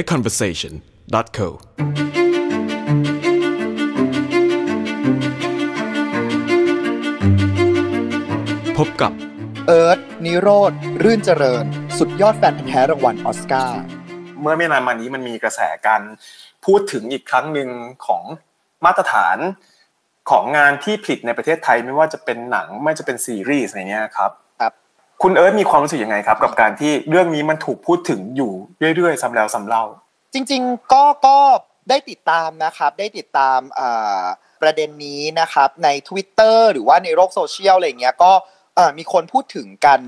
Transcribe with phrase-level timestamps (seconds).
[0.00, 0.72] a conversation
[1.36, 1.48] co
[8.76, 9.12] พบกับ
[9.66, 10.72] เอิร์ธนิโรธ
[11.02, 11.64] รื่นเจริญ
[11.98, 13.82] สุดยอดแฟนพันธ์แท้รางวัลออสการ์
[14.40, 16.02] เมื่อไม่นานมานี้มันมีกระแสการ
[16.64, 17.68] พูดถึงอีกครั้งหนึ่ง
[18.06, 18.22] ของ
[18.84, 19.38] มาตรฐาน
[20.30, 24.32] ของงานที่ผลิตในประเทศไทยไม่ว่าจะเป็นหนังไม่จะเป็นซีรีส์อะไรเงี้ยครับ
[25.22, 28.52] คุณเอิร์ธมีความรู้สึกยังไงครับ กับการที่เรื่องนี้มันถูกพูดถึงอยู่
[28.96, 29.84] เรื่อยๆซ้ำแล้วซ้ำเล่า
[30.34, 31.38] จริง ๆ ก็ก็
[31.90, 33.60] ได้ติดตามนะครับ ได้ติดตาม
[34.62, 38.32] ประเด็นนี้นะครับ ใน Twitter หรือว่าในโลกโซเชียลอะไรเงี้ยก็
[38.98, 40.00] มีคนพูดถึงกัน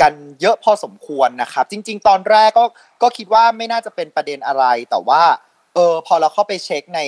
[0.00, 2.64] กันเยอะพอสมควรนะครับ จริง ๆ ตอนแรกก็
[3.02, 5.22] ก็คิดว่าไม่น่าจะเป็นประเด็นอะไรแต่ว่า
[5.74, 7.00] เออพอเราเข้าไปเช็คใน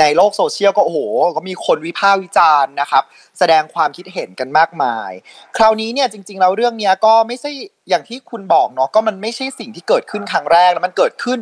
[0.00, 0.98] ในโลกโซเชียลก็โอ้โห
[1.36, 3.04] ก็มีคนวิพากษ์วิจารณ์นะครับ
[3.38, 5.10] แสดงความคิดเห็นกันมากมาย
[5.56, 7.50] คราวนี้เนี่ยจริงๆแล้วเรื่องเนี้ยก็ไม่ใช่
[7.88, 11.38] อย่างที่คุณบอกเนาะก็มันไม่ใช่สิ่งที่เกิดขึ้นครั้งแรกแล้วมันเกิดขึ้น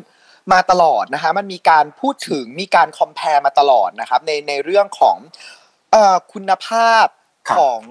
[0.53, 5.17] มาตลอดนะฮะมันมีการพูดถึงมีการ complain มาตลอดนะครับในในเรื่องของ
[5.93, 7.07] เอ่อคุณภาพ
[7.49, 7.83] ครับของ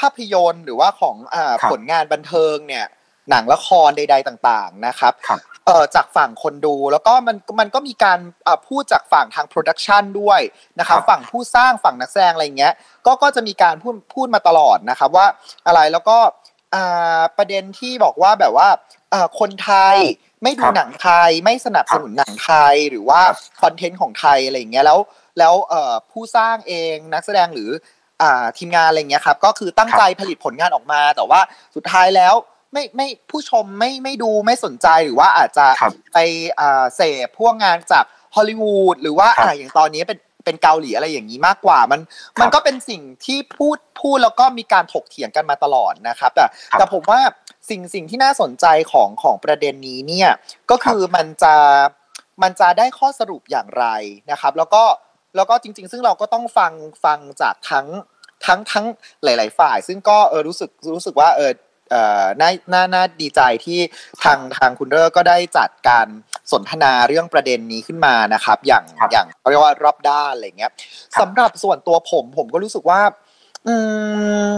[0.00, 2.86] ภาพยนตร์ หรือว่าของอ่าครับผลงานบันเทิงเนี่ย
[3.30, 10.40] หนังละครใด ๆต่างๆนะครับครับเอ่อจากฝั่งคนดูแล้วก็มันมันก็มีการอ่าพูดจากฝั่งทาง production ด้วย
[10.78, 12.74] นะครับครับฝั่งผู้สร้างฝั่งนักแสดงอะไรเงี้ย
[13.06, 15.26] ก็ก็จะมีการพูดพูดมาตลอดนะครับว่า
[15.66, 16.18] อะไรแล้วก็
[16.74, 18.68] อ่าประเด็นที่บอกว่าแบบว่า
[19.12, 19.96] อ่าคนไทย
[20.42, 24.98] ไม่ดูครับหนังไทยไม่สนับสนุนหนังไทยหรือว่าครับคอนเทนต์ของไทยอะไรอย่างเงี้ยแล้ว
[25.38, 27.70] แล้วเอ่อผู้สร้างเองนักแสดงหรือ
[28.22, 31.40] อ่าทีมงานอะไรเงี้ยครับก็คือตั้งใจผลิตผลงานออกมา แต่ว่า
[31.76, 32.34] สุดท้ายแล้ว
[32.72, 36.18] ไม่ไม่ผู้ชมไม่ไม่ดูไม่สนใจหรือว่าอาจจะครับไป
[36.60, 38.04] อ่าเสพพวกงานจาก
[38.36, 47.20] ฮอลลีวูดหรือว่าครับอ่าอย่างตอนนี้เป็นเป็นเกาหลีอะไรอย่างนี้มากกว่ามันครับมันก็เป็นสิ่งที่พูดพูดแล้วก็มีการถกเถียงกันมาตลอดนะครับ แต่ครับแต่ผมว่า
[47.70, 50.30] สิ่งสิ่งที่น่าสนใจของของประเด็นนี้เนี่ย
[50.70, 51.54] ก็คือมันจะ
[52.42, 53.86] มันจะได้ข้อสรุปอย่างไร
[54.30, 54.82] นะครับ แล้วก็
[55.36, 56.72] แล้วก็จริง ๆ ซึ่งเราก็ต้องฟัง
[57.04, 57.86] ฟังจากทั้ง
[58.46, 58.86] ทั้งทั้ง
[59.24, 61.54] หลาย ๆ ฝ่าย ซึ่งก็เออรู้สึกรู้สึกว่าเออเอ่อ
[62.40, 63.78] น่าน่าน่าดีใจที่
[64.22, 66.06] ทางทางคุณเรอก็ได้จัดการ
[66.52, 70.74] สนทนาเรื่องประเด็นนี้ขึ้นมานะครับ อย่างครับอย่างเขาเรียกว่ารอบด้านอะไรเงี้ยครั
[71.18, 73.00] บสำหรับส่วนตัวผมผมก็รู้สึกว่า
[73.66, 73.74] อื
[74.48, 74.50] ม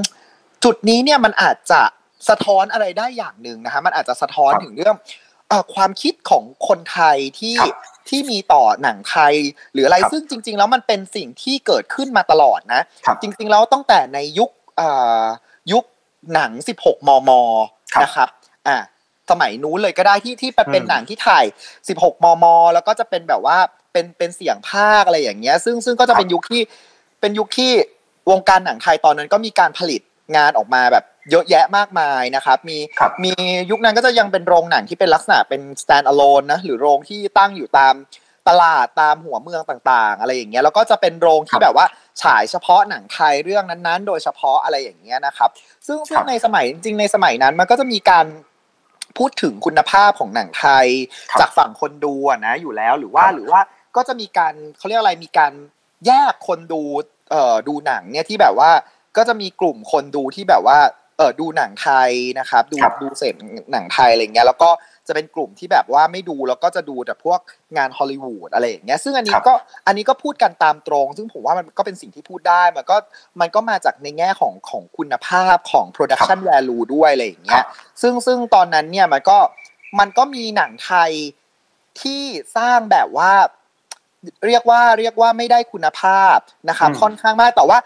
[0.65, 1.83] จุดนี้เนี่ยมันอาจจะ
[2.29, 4.97] สะท้อนอะไรได้อย่างหนึ่งนะฮะมันอาจจะสะท้อนครับถึงเรื่อง
[5.49, 7.77] เออความคิดของคนไทยที่ครับ
[8.09, 9.35] ที่มีต่อหนังไทย
[9.73, 14.89] หรืออะไรครับซึ่งจริง ๆ แล้วมันเป็นสิ่งที่เกิดขึ้นมาตลอดนะครับจริง ๆ แล้วตั้งแต่ในยุคเอ่
[15.23, 15.25] อ
[15.73, 15.85] ยุค
[16.35, 16.51] หนัง
[16.81, 17.31] 16 มม
[17.95, 18.29] ครับนะครับ
[18.69, 18.77] อ่า
[19.31, 21.45] สมัยนู้นเลยก็ได้ที่ที่เป็นอืมหนังที่ถ่าย
[21.89, 22.45] 16 มม
[22.75, 23.59] แล้วก็จะเป็นแบบว่า
[23.93, 26.63] เป็นเป็นเสียงภาคอะไรอย่างเงี้ย ซึ่งซึ่งก็จะเป็นยุคที่
[27.21, 27.73] เป็นยุคที่
[28.31, 30.01] วงการหนังไทยตอนนั้นก็มีการผลิต
[30.37, 33.33] งานออกมาแบบเยอะแยะมากมายนะครับ มีครับมี
[33.71, 37.95] ยุคนั้นก็จะยังเป็นโรงหนังที่เป็นลักษณะเป็น stand alone นะหรือโรงที่ตั้งอยู่ตาม
[38.49, 41.87] ตลาดตามหัวเมืองต่างๆ อะไรอย่างเงี้ยแล้วก็จะเป็นโรงครัที่บแบบว่า
[42.23, 45.51] ฉายเฉพาะหนังไทยเรื่องนั้นๆ โดยเฉพาะอะไรอย่างเงี้ยนะครับ
[45.87, 48.27] ซึ่งซึ่ครังบในสมัยจริงๆในสมัยนั้นมันก็จะมีการ
[49.19, 50.87] พูดถึงคุณภาพของหนังไทย
[51.31, 53.61] ครับจากฝั่งคนดูอะนะอยู่แล้วหรือว่าครับหรือว่า
[53.97, 55.53] ก็จะมีการเขาเรียกอะไรมีการ
[56.07, 56.83] แยกคนดู
[57.31, 58.71] เอ่อดูหนังเนี่ยที่แบบว่า
[59.17, 60.79] ก็จะมีกลุ่มคนดูที่แบบว่า
[61.17, 63.35] เออดูหนังไทยนะครับ ดูครับดูเสพ
[63.73, 64.71] หนังไทยอะไรเงี้ยแล้วก็
[65.11, 67.39] จะเป็นกลุ่มที่แบบว่าไม่ดูแล้วก็จะดูแต่พวก
[67.77, 69.55] งานฮอลลีวูดอะไรอย่างเงี้ยซึ่งอันนี้ครับก็
[69.87, 72.97] อันนี้ก็พูดกันตามตรง ซึ่งผมว่ามันก็เป็นสิ่งที่พูดได้มันก็
[73.41, 77.65] มันก็มาจากในแง่ของของคุณภาพของ production value ด้วยอะไรอย่างเงี้ย
[78.03, 79.39] ซึ่งซึ่งตอนนั้นเนี่ยมันก็
[79.99, 81.11] มันก็มีหนังไทย
[82.01, 82.23] ที่
[82.57, 83.33] สร้างแบบว่า
[84.47, 86.39] เรียกว่าเรียกว่าไม่ได้คุณภาพ
[86.69, 87.79] นะครับอืมค่อนข้างมากแต่ว่า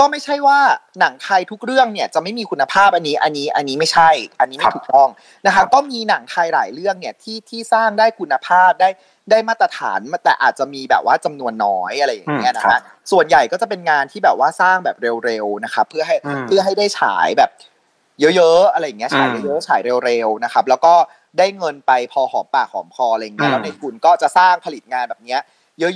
[0.00, 0.58] ก็ไม่ใช่ว่า
[1.00, 5.08] หนังไทยทุกเรื่องเนี่ยจะไม่มีคุณภาพอันนี้อันนี้อันนี้ไม่ใช่ อันนี้ไม่ถูกต้อง
[5.46, 8.88] นะคครัรับบก็มีหนังไทยหลายเรื่องเนี่ยที่ที่สร้างได้คุณภาพได้
[9.30, 12.80] ได้มาตรฐานแต่อาจจะมีแบบว่าจำนวนน้อยอะไรอย่างเงี้ยนะอืมครัฮะบ
[13.12, 14.96] ส่วนใหญ่ก็จะเป็นงานที่แบบว่าสร้างแบบ
[15.26, 17.50] เร็วๆนะครับเพื่อให้อืมเพื่อให้ได้ฉายแบบ
[18.20, 20.94] เยอะๆอะไรอย่างเงี้ยฉายอืมเยอะๆฉายเร็วๆนะครับ แล้วก็
[21.38, 25.40] ได้เงินไปพอหอมปากหอมคออะไรอย่างเงี้ยอืมแล้วในทุนก็จะสร้างผลิตงานแบบเนี้ย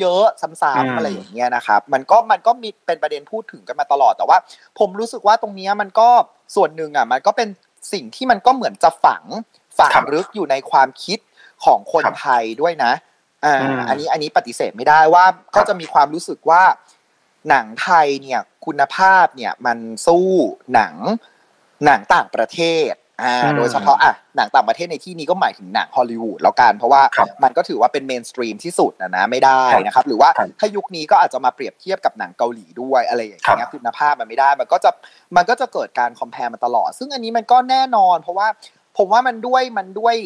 [0.00, 4.38] เยอะๆซ้อืมำๆอะไรอย่างเงี้ยนะครับ มันก็มันก็มีเป็นประเด็นพูดถึงกันมาตลอดแต่ว่า
[4.78, 6.08] ผมรู้สึกว่าตรงเนี้ยมันก็
[6.56, 7.48] ส่วนหนึ่งอะมันก็เป็น
[7.92, 9.25] สิ่งที่มันก็เหมือนจะฝัง
[9.78, 11.19] ฝังครับลึกอยู่ในความคิด
[11.64, 12.92] ของคนครับไทยด้วยนะ
[13.44, 16.62] อ่าอืมอันนี้อันนี้ปฏิเสธไม่ได้ว่าก็จะมีความรู้สึกว่า
[17.48, 20.31] หนังไทยเนี่ยคุณภาพเนี่ยมันสู้
[20.75, 20.94] หนัง
[21.84, 22.60] หนังต่างประเท
[22.90, 22.92] ศ
[23.22, 34.90] อ่าอืมโดยเฉพาะอะหนังต่างประเทศในที่นี้ก็หมายถึงหนังฮอลลีวูดแล้วกัน เพราะว่าครับมันก็ถือว่าเป็น mainstream ที่สุดนะนะไม่ได้ครับนะครับหรือว่าครับถ้ายุคนี้ก็อาจจะมาเปรียบเทียบกับหนังเกาหลีด้วยอะไรอย่างครับเงี้ยคุณภาพมันไม่ได้ มันก็จะ
[35.37, 38.49] มันก็จะเกิดการคอมเพลมาตลอด ซึ่งอันนี้มันก็แน่นอน เพราะว่า
[38.99, 40.17] ผมว่ามันด้วยมันด้วย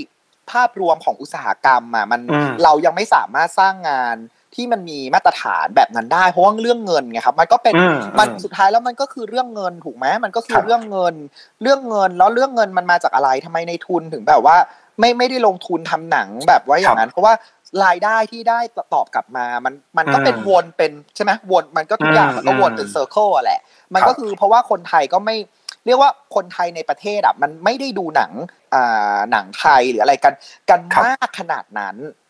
[0.52, 4.16] ภาพรวมของอุตสาหกรรมอะมันอืมเรายังไม่สามารถสร้างงาน
[4.54, 11.14] ที่มันมีมาตรฐานแบบนั้นได้ เพราะว่าเรื่องเงินไงครับ มันก็เป็นอืมมันอืมสุดท้ายแล้วมันก็คือเรื่องเงินถูกไหมมันก็คืคอรับเรื่องเงิน
[11.62, 14.56] เรื่องเงินแล้วเรื่องเงินมันมาจากอะไรทำไมในทุนถึงแบบว่า
[14.98, 17.34] ไม่ไม่ได้ลงทุนทำหนังแบบว่าอย่างนั้น เพราะว่า
[17.84, 18.60] รายได้ที่ได้
[18.94, 23.60] ตอบกลับมา มันมันก็เป็นอืมวนเป็นใช่ไหมวนมันก็ทุกอย่างอืมมันก็วนเป็นอืมเซอร์เคิลอะแหละ
[23.94, 25.36] มันครับก็คือเพราะว่าคนไทยก็ไม่
[25.86, 28.32] เรียกว่าคนไทยในประเทศอะมันไม่ได้ดูหนัง
[28.74, 30.34] อ่าหนังไทยหรืออะไรกัน
[30.70, 32.27] กันครับมากขนาดนั้นอ่าครับ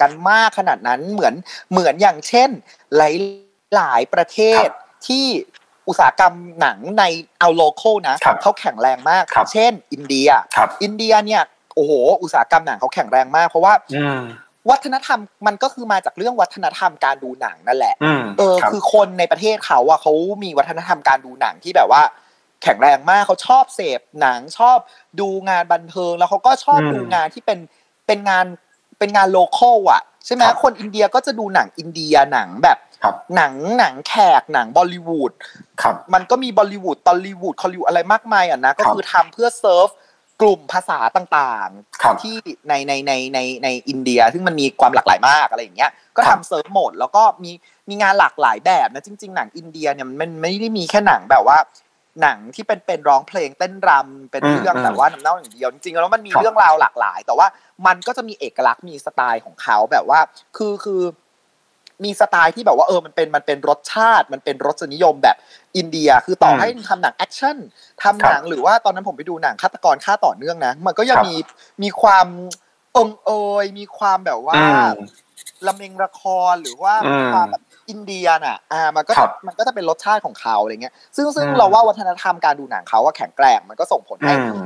[0.00, 1.34] กันมากขนาดนั้นเหมือน
[1.72, 2.50] เหมือนอย่างเช่น
[2.96, 3.14] หลาย
[3.76, 4.76] หลายประเทศครับ
[5.06, 5.24] ที่
[5.88, 7.04] อุตสาหกรรมหนังใน
[7.40, 11.42] เอาโลเคอลนะครับเขาแข็งแรงมากครับเช่น อินเดียครับอินเดียเนี่ย
[11.74, 11.92] โอ้โห
[12.22, 14.22] อุตสาหกรรมหนังเขาแข็งแรงมาก เพราะว่าอืม
[14.70, 20.12] วัฒนธรรมมันก็คือมาจากเรื่องวัฒนธรรมการดูหนังนั่นแหละอืมเออรับคือคนในประเทศเขาอะเขา
[20.44, 22.02] มีวัฒนธรรมการดูหนังที่แบบว่า
[22.62, 24.78] แข็งแรงมากเขาชอบเสพหนังชอบ
[25.20, 27.58] ดูงานบันเทิง แล้วเขาก็ชอบอืมดูงานที่เป็น
[28.06, 28.46] เป็นงาน
[28.98, 35.32] เป็นงาน local อะใช่ไหมครับคนอินเดียก็จะดูหนังอินเดียหนังแบบครับหนังหนังแขกหนังบอลลิวูด
[35.82, 39.88] ครับมันก็มีบอลลิวูดตอลลีวูดคอลลีวูดอะไรมากมายอะนะก็ครับคือทำเพื่อเซิร์ฟ
[40.42, 41.68] กลุ่มภาษาต่าง
[42.02, 42.34] ครับๆที่
[42.68, 47.50] ในในในในในอินเดีย ซึ่งมันมีความหลากหลายมากอะไรอย่างเงี้ยก็ครับทำบเซิร์ฟโหมดแล้วก็มี
[47.88, 51.58] มีงานหลากหลายแบบนะจริง ๆ หนังอินเดียเนี่ยมันไม่ได้มีแค่หนังแบบว่า
[52.22, 57.46] หนังที่เป็นเป็นร้องเพลงเต้นรำเป็นอืมเรื่องอืมแบบว่าน้ำเน่าอย่างเดียวจริงๆแล้วมันมีครับเรื่องราวหลากหลาย แต่ว่า
[57.86, 60.20] มันก็จะมีเอกลักษณ์มีสไตล์ของเขาแบบว่า
[60.56, 61.02] คือคือ
[62.04, 65.36] มีสไตล์ที่แบบว่าเออมันเป็นมันเป็นรสชาติ มันเป็นรสนิยมแบบ
[65.76, 67.56] อินเดียคือต่ออืมให้ทำหนังแอคชั่น
[68.02, 71.34] ทำหนังหรือว่าตอนนั้นผมไปดูหนังฆาตกรฆ่าต่อเนื่องนะมันก็ยังครับมี
[71.82, 72.26] มีความ
[72.96, 73.30] องเอ
[73.62, 74.86] ยมีความแบบว่าอืม
[75.66, 84.64] ละเมงละครหรือว่าอืมมีความแบบ อินเดียน่ะ อ่า มันก็ครัจะบมันก็จะเป็นรสชาติของเขาอะไรเงี้ย ซึ่งซึ่งอืมเราว่าวัฒนธรรมการดูหนังเขาว่าแข็งแกร่ง มันก็ส่งผลให้อืม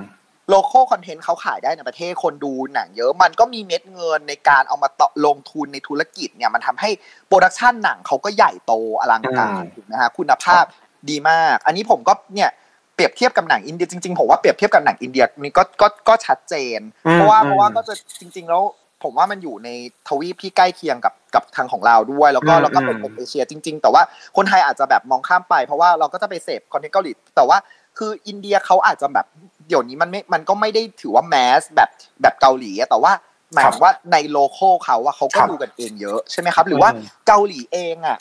[0.50, 6.90] local content เขาขายได้ในประเทศคนดูหนังเยอะมันก็มีเม็ดเงินในการเอามาต่อลงทุนในธุรกิจเนี่ยมันทำให้
[7.28, 10.64] production หนังเขาก็ใหญ่โตอลังการอืมถูกนะฮะคุณภาพ
[11.10, 12.50] ดีมาก อันนี้ผมก็เนี่ย
[12.94, 18.62] เปรียบเทียบกับหนังอินเดียจริงๆผมว่าเปรียบเทียบกับหนังอินเดียนี่ก็ก็ก็ชัดเจนอืมเพราะว่าเพราะว่าอืมก็จะจริง ๆ แล้ว
[19.02, 19.68] ผมว่ามันอยู่ใน
[20.08, 24.02] ทวีปที่ใกล้เคียงกับกับทางของเราด้วย แล้วก็อืมแล้วก็เป็นอืมเป็นเอเชียจริง ๆ แต่ว่า
[24.36, 27.58] คนไทยอาจจะแบบมองข้ามไป เพราะว่าเราก็จะไปเสพ content เกาหลีแต่ว่า
[27.98, 29.26] คืออินเดียเขาอาจจะแบบ
[29.68, 31.88] เดี๋ยวนี้มันไม่มันก็ไม่ได้ถือว่า mass แบบ
[32.22, 33.12] แบบเกาหลีอะแต่ว่า
[33.54, 38.18] หมายถึงว่าใน local เขาอะเขาก็ครับดูกันเองเยอะใช่ไหมครับ หรือว่าอืมเกาหลีเองอะ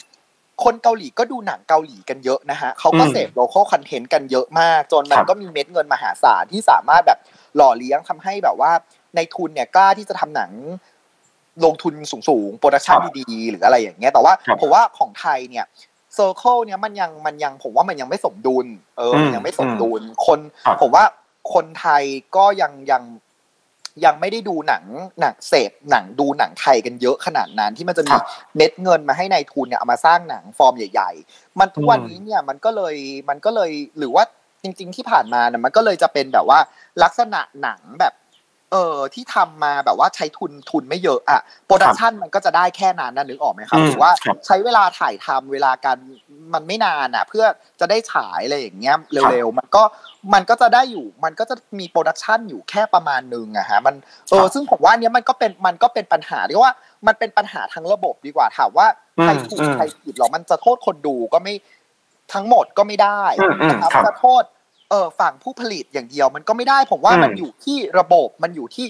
[0.63, 7.19] คนเกาหลีก็ดูหนังเกาหลีกันเยอะนะฮะเขาก็อืมเสพ local content กันเยอะมาก จนมัคนรับก็มีเม็ดเงินมหาศาลที่สามารถแบบ
[7.55, 8.71] หล่อเลี้ยงทำให้แบบว่า
[9.15, 10.51] นายทุนเนี่ยกล้าที่จะทำหนัง
[11.65, 11.93] ลงทุน
[12.29, 15.65] สูงๆ production ครับดีๆหรืออะไรอย่างเงี้ยแต่ว่าครับผมว่าของไทยเนี่ย
[16.15, 18.65] circle เนี่ยมันยังมันยังผมว่ามันยังไม่สมดุล
[18.97, 21.05] เออมันยังไม่สมดุลคนครับผมว่า
[21.53, 22.03] คนไทย
[22.35, 23.03] ก็ยังยัง
[24.05, 24.83] ยังไม่ได้ดูหนัง
[25.19, 28.21] หนังเสพหนังดูหนังไทยกันเยอะขนาดนั้นที่มันจะมีรับ
[28.55, 32.95] เม็ดเงินมาให้นายทุนเนี่ยเอามาสร้างหนังฟอร์มใหญ่ ๆ มันทุกวันอืมนี้เนี่ยมันก็เลย
[33.29, 34.23] มันก็เลยหรือว่า
[34.63, 36.59] จริง ๆ ที่ผ่านมาเนี่ยมันก็เลยจะเป็นแบบว่า
[37.03, 38.13] ลักษณะหนังแบบ
[38.71, 45.97] เออที่ทำมาแบบว่าใช้ทุนทุนไม่เยอะอะ production มันก็จะได้แค่นั้นนะนึกออกไหมครับอืมหรือว่าครับใช้เวลาถ่ายทำเวลาการ
[46.53, 47.45] มันไม่นานอะเพื่อ
[47.79, 48.95] จะได้ฉายอะไรอย่างเงี้ย
[49.31, 49.83] เร็วๆมันก็
[50.33, 53.95] มันก็จะได้อยู่มันก็จะมี production อยู่แค่ประมาณนึงอะฮะมัน
[54.29, 56.73] เออครับซึ่งผมว่าอันเนี้ยมันก็เป็นมันก็เป็นปัญหาเรียกว่า
[57.07, 58.87] มันเป็นปัญหาทั้งระบบดีกว่าถามว่า
[59.23, 61.53] ใครถูกอืมใครผิดหรอมันจะโทษคนดูก็ไม่
[62.33, 64.43] ทั้งหมดก็ไม่ได้อืมอืมนะครับครับจะโทษ
[64.89, 68.85] เออฝั่งผู้ผลิตอย่างเดียว มันก็ไม่ได้ผมว่าอืมมันอยู่ที่ระบบมันอยู่ที่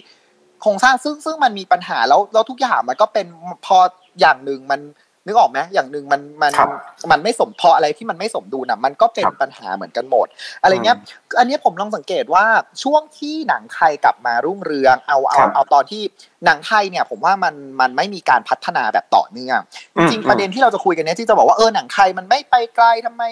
[0.62, 3.28] โครงสร้างซึ่งซึ่งมันมีปัญหาแล้วแล้วทุกอย่างมันก็เป็น
[3.66, 3.78] พอ
[4.20, 4.82] อย่างหนึ่งมัน
[5.26, 6.70] นึกออกไหมอย่างหนึ่งมันมันครับ
[7.12, 10.28] มันไม่สมพออะไรที่มันไม่สมดุลอะมันก็เป็นครับปัญหาเหมือนกันหมด
[10.62, 10.98] อะไรเงี้ย
[11.40, 12.46] อันนี้ผมลองสังเกตว่า
[12.84, 16.04] ช่วงที่หนังไทยกลับมารุ่งเรืองเอาเอาครับเอาตอนที่
[16.46, 19.60] หนังไทยเนี่ยผมว่ามันมันไม่มีการพัฒนาแบบต่อเนื่อง
[19.98, 23.24] อืจมริงๆประเด็นที่เราจะคุยกันเนี้ยที่จะบอกว่าเออหนังไทยมันไม่ไปไกลทำไม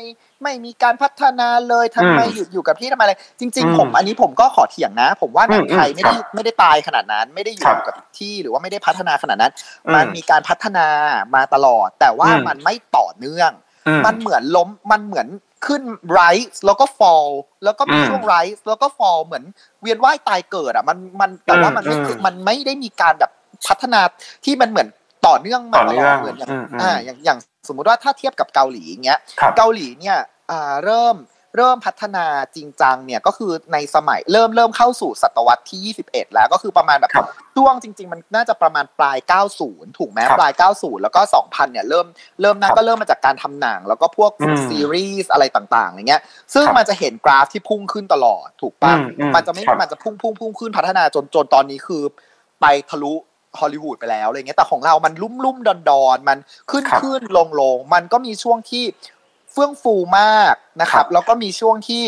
[0.44, 9.52] ไม่มีการพัฒนาเลยทำไมอืมหยุดอยู่กับที่ทำไมอะไรจริงอืมๆผมอันนี้ผมก็ขอเถียงนะ ผมว่าหนังไทยอืมไม่ได้ไม่ได้ตายขนาดนั้น ไม่ได้อยู่ครับกับที่หรือว่าไม่ได้พัฒนาขนาดนั้น
[9.86, 10.88] อืมมันมีการพัฒนา
[11.36, 13.52] มาตลอด แต่ว่าอืมมันไม่ต่อเนื่อง
[13.88, 15.28] อืมมันเหมือนล้มมันเหมือน
[15.68, 15.82] ขึ้น
[16.18, 17.30] rise แล้วก็ fall
[17.64, 19.44] แล้วก็มีอืมช่วง rise แล้วก็ fall เหมือน
[19.82, 23.32] เวียนว่ายตายเกิดอะมันมันแต่ว่ามันไม่อืมคือมันไม่ได้มีการแบบ
[23.68, 24.02] พัฒนา
[24.46, 24.88] ที่มันเหมือน
[25.28, 30.18] ต่อเนื่องมาต่อตเนื่ลออดงเหมือนอย่างอืมอืมอ่าอย่างอย่างสมมุติว่าถ้าเทียบกับเกาหลีอย่างเงี้ยครับเกาหลีเนี่ย
[30.52, 31.16] อ่าเริ่ม
[31.56, 39.18] เริ่มพัฒนาจริงจังเนี่ยก็คือในสมัยเริ่มเริ่มเข้าสู่ศตวรรษที่ 21 แล้วก็คือประมาณแบบครับช่วงจริง ๆ มันน่าจะประมาณปลาย
[39.58, 42.06] 90 ถูกไหมครับปลาย 90 แล้วก็ 2000 เนี่ยเริ่ม
[42.42, 46.22] เริ่มนั่คนรับก็เริ่มมาจากการทำหนัง แล้วก็พวกอืมซีรีส์อะไรต่างๆอย่างเงี้ย
[46.54, 52.04] ซึ่งครับมันจะเห็นกราฟที่พุ่งขึ้นตลอดถูกปะอืมอืมมันจะไม่ครับมันจะพุ่งพุ่งพุ่งขึ้นพัฒนาจนจนตอนนี้คือ
[52.62, 53.14] ไปทะลุ
[53.60, 56.38] ฮอลลีวูดไปแล้วอะไรเงี้ยแต่ของเรามันลุ่มลุ่มดอนดอนมัน
[56.72, 58.84] ขึ้นครับขึ้นลงลงมันก็มีช่วงที่
[59.56, 62.04] เฟื่องฟูมากนะครับแล้วก็มีช่วงที่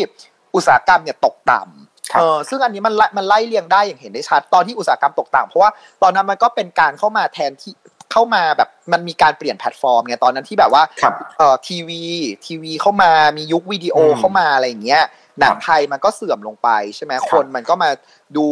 [0.54, 5.70] อุตสาหกรรมเนี่ยตกต่ำครับเออซึ่งอันนี้มันไล่มันไล่เรียงได้อย่างเห็นได้ชัดตอนที่อุตสาหกรรมตกต่ำเพราะว่า
[6.02, 7.74] ตอนนั้นมันก็เป็นการเข้ามาแทนที่
[8.12, 12.02] เข้ามาแบบมันมีการเปลี่ยนแพลตฟอร์มไงตอนนั้นที่แบบว่าครับเอ่อทีวี
[12.46, 15.02] ทีวีเข้ามามียุควิดีโออืมเข้ามาอะไรอย่างเงี้ย
[15.40, 17.90] หนังไทยมันก็เสื่อมลงไปใช่ไหมครับคนมันก็มา
[18.36, 18.46] ดู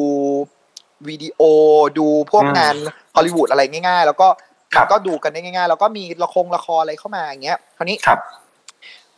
[1.08, 1.40] วิดีโอ
[1.98, 2.74] ดูพวกอืมงาน
[3.16, 4.28] ฮอลลีวูดอะไรง่าย ๆ แล้วก็
[4.74, 8.18] ครัมับนก็ดูกันได้ง่าย ๆ แล้วก็มีละครละครอะไรเข้ามาอย่างเงี้ยคราวนี้ครับ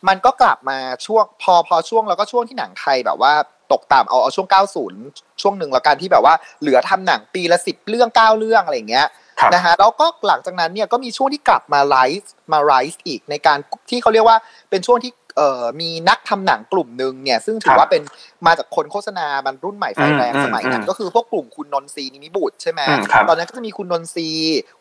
[0.09, 3.33] มันก็กลับมาช่วงพอพอช่วงแล้วก็ช่วงที่หนังไทยแบบว่า
[3.73, 4.49] ตกต่ำเอาเอาช่วง
[4.95, 9.07] 90 ช่วงหนึ่งแล้วกันที่แบบว่าเหลือทำหนังปีละสิบเรื่องเก้าเรื่องอะไรอย่างเงี้ย
[9.41, 13.59] ครับนะฮะแล้วก็หลังจากนั้นเนี่ยก็มีช่วงที่กลับมา revive มา revive อีกในการ
[13.91, 14.37] ที่เขาเรียกว่า
[14.71, 18.03] เป็นช่วงที่ เอ่อมีนักทำหนังกลุ่มหนึ่งเนี่ยซึ่งถือว่าเป็น
[18.47, 24.29] มาจากคนโฆษณามันรุ่นใหม่ไฟแรงอืมสมัยนั้นอืมก็คือพวกกลุ่มคุณนนทรีย์ นิมิบุตรใช่ไหมอืมครับตอนนั้นก็จะมีคุณนนทรีย์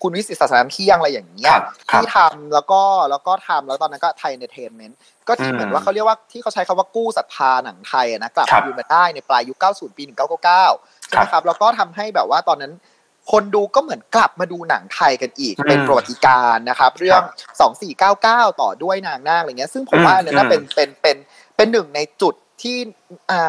[0.01, 1.61] คุณวิศิษฏ์ ศาสนเที่ยงอะไรอย่างเงี้ครับ
[1.91, 4.97] ครับที่ทำแล้วก็แล้วก็ทำแล้วตอนนั้นก็ไทยเอนเตอร์เทนเมนต์
[5.27, 12.73] ก็ที่อืมเหมือนว่าเขาเรียกว่าที่เขาใช้คำว่ากู้ศรัทธาหนังไทยอะนะกลับครัมาบอยู่มาได้ในปลายยุค 90 ปี 1999 ใช่ไหมครับแล้วก็ทำให้แบบว่าตอนนั้น
[13.31, 17.21] คนดูก็เหมือนกลับมาดูหนังไทยกันอีกอืมเป็นประวัติการณ์นะครับ เรื่อง
[17.91, 21.17] 2499 ต่อด้วยนางนาคอะไรเงี้ย ซึ่งผมว่าอันนั้นนะอืมเป็นเป็นเป็น
[21.55, 22.77] เป็นหนึ่งในจุดที่
[23.31, 23.41] อ่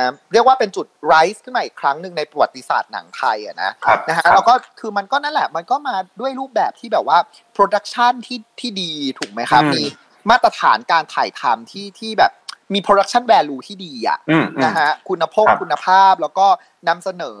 [0.00, 0.02] า
[0.32, 7.18] เรียกว่าเป็นจุดไรส์ขึ้นมาอีกครั้งหนึ่งในประวัติศาสตร์หนังไทยอะนะครับนะฮะครับแล้วก็คือมันก็นั่นแหละ มันก็มาด้วยรูปแบบที่แบบว่า
[7.54, 9.82] production ที่ที่ดีถูกไหมครับอืมมี
[10.30, 12.32] มาตรฐานการถ่ายทำที่ที่แบบ
[12.74, 16.46] มี production value ที่ดีอะอืมอืมนะฮะคุณภาพครับคุณภาพแล้วก็
[16.88, 17.40] นำเสนอ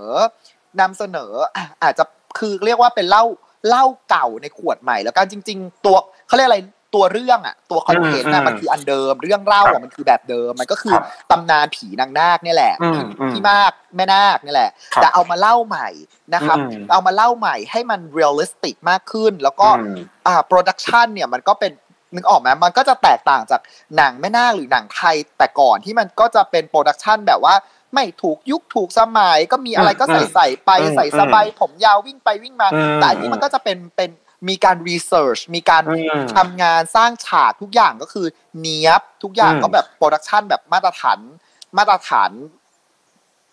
[0.80, 2.04] นำเสนออะอาจจะ
[2.38, 3.24] คือเรียกว่าเป็นเหล้า
[3.68, 5.96] เหล้าเก่าในขวดใหม่ แล้วกันจริง ๆ ตัว
[6.26, 6.60] เขาเรียกอะไร
[6.94, 15.88] ตัวเรื่องอะ ตัว content อือะมมันคืออันเดิม เรื่องเล่าอะครับมันคือแบบเดิม มันก็คือครับตำนานผีนางนาคเนี่ยแหละอืมอืมพี่มากแม่นาคนี่แหละครับแต่เอามาเล่าใหม่
[16.34, 19.96] นะครับอืมเอามาเล่าใหม่ให้มัน realistic มากขึ้น แล้วก็อืม
[20.26, 21.72] อ่า production เนี่ยมันก็เป็น
[22.14, 23.60] นึกออกไหมมันก็จะแตกต่างจาก
[23.96, 27.54] หนังแม่นาคหรือหนังไทยแต่ก่อนที่มันก็จะเป็น production แบบว่า
[27.94, 34.10] ไม่ถูกยุคถูกสมัยก็มีอะไรก็ใส่ใส่ไปอืมใส่สไบผมยาววิ่งไปวิ่งมาอืมแต่อันนี้มันก็จะเป็นเป็น
[34.48, 38.26] มีการ research มีการอืมทำงานสร้างฉากทุกอย่างก็คือ
[38.60, 41.18] เนี้ยบทุกอย่างอืมก็แบบ production แบบมาตรฐาน
[41.78, 42.30] มาตรฐาน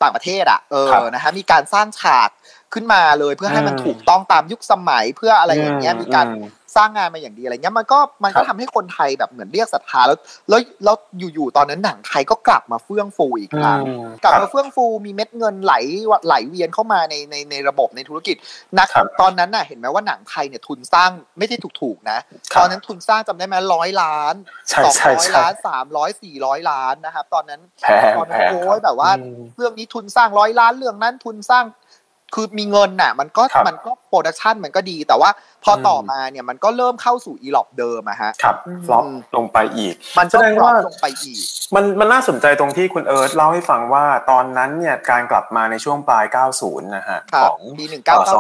[0.02, 2.30] ต่างประเทศอะเอครับอนะฮะมีการสร้างฉาก
[2.74, 6.46] ขึ้นมาเลยเพื่อให้มันอืมถูกต้องตามยุคสมัยเพื่ออะไรอย่างเงี้ยมีการอืม
[6.76, 10.18] สร้างงานมาอย่างดีอะไรเงี้ยมันก็มันก็ครับทำให้คนไทยแบบเหมือนเรียกศรัทธาแล้ว
[10.50, 10.96] แล้วแล้ว
[11.34, 15.74] อยู่ๆตอนนั้นหนังไทยก็กลับมาเฟื่องฟูอีกครั้งอืมกลับครัมาบเฟื่องฟูมีเม็ดเงินไหล
[16.28, 18.36] ไหลเวียนเข้ามาในในในระบบในธุรกิจ
[18.78, 22.18] นักครับตอนนั้นน่ะเห็นไหมว่าหนังไทยเนี่ยทุนสร้างไม่ใช่ถูกๆนะ
[22.54, 24.36] ครับตอนนั้นทุนสร้างจำได้ไหมร้อยล้าน
[24.70, 31.66] ใช่สองใช่ร้อยใช่ล้านสามร้อยสี่ร้อยล้านนะครับตอนนั้นแพงตอนแพนั้นแพงโอ้ยแบบว่าอืมเรื่องนี้ทุนสร้างร้อยล้านเรื่องนั้นทุนสร้าง
[32.36, 35.30] คือมีเงินน่ะ มันก็ครับมันก็ production มันก็ดี แต่ว่า
[35.64, 41.42] พออืมต่อมาเนี่ยมันก็เริ่มเข้าสู่อีหรอบเดิมอะฮะครับอืม drop ลงไปอีก มันก็แสดงว่า drop ลงไปอีก
[41.76, 48.36] มันมันน่าสนใจตรงที่คุณเอิร์ธเล่าให้ฟังว่าตอนนั้นเนี่ยการกลับมาในช่วงปลาย 90 นะฮะครับของปีหนึ่งเก้าเก้า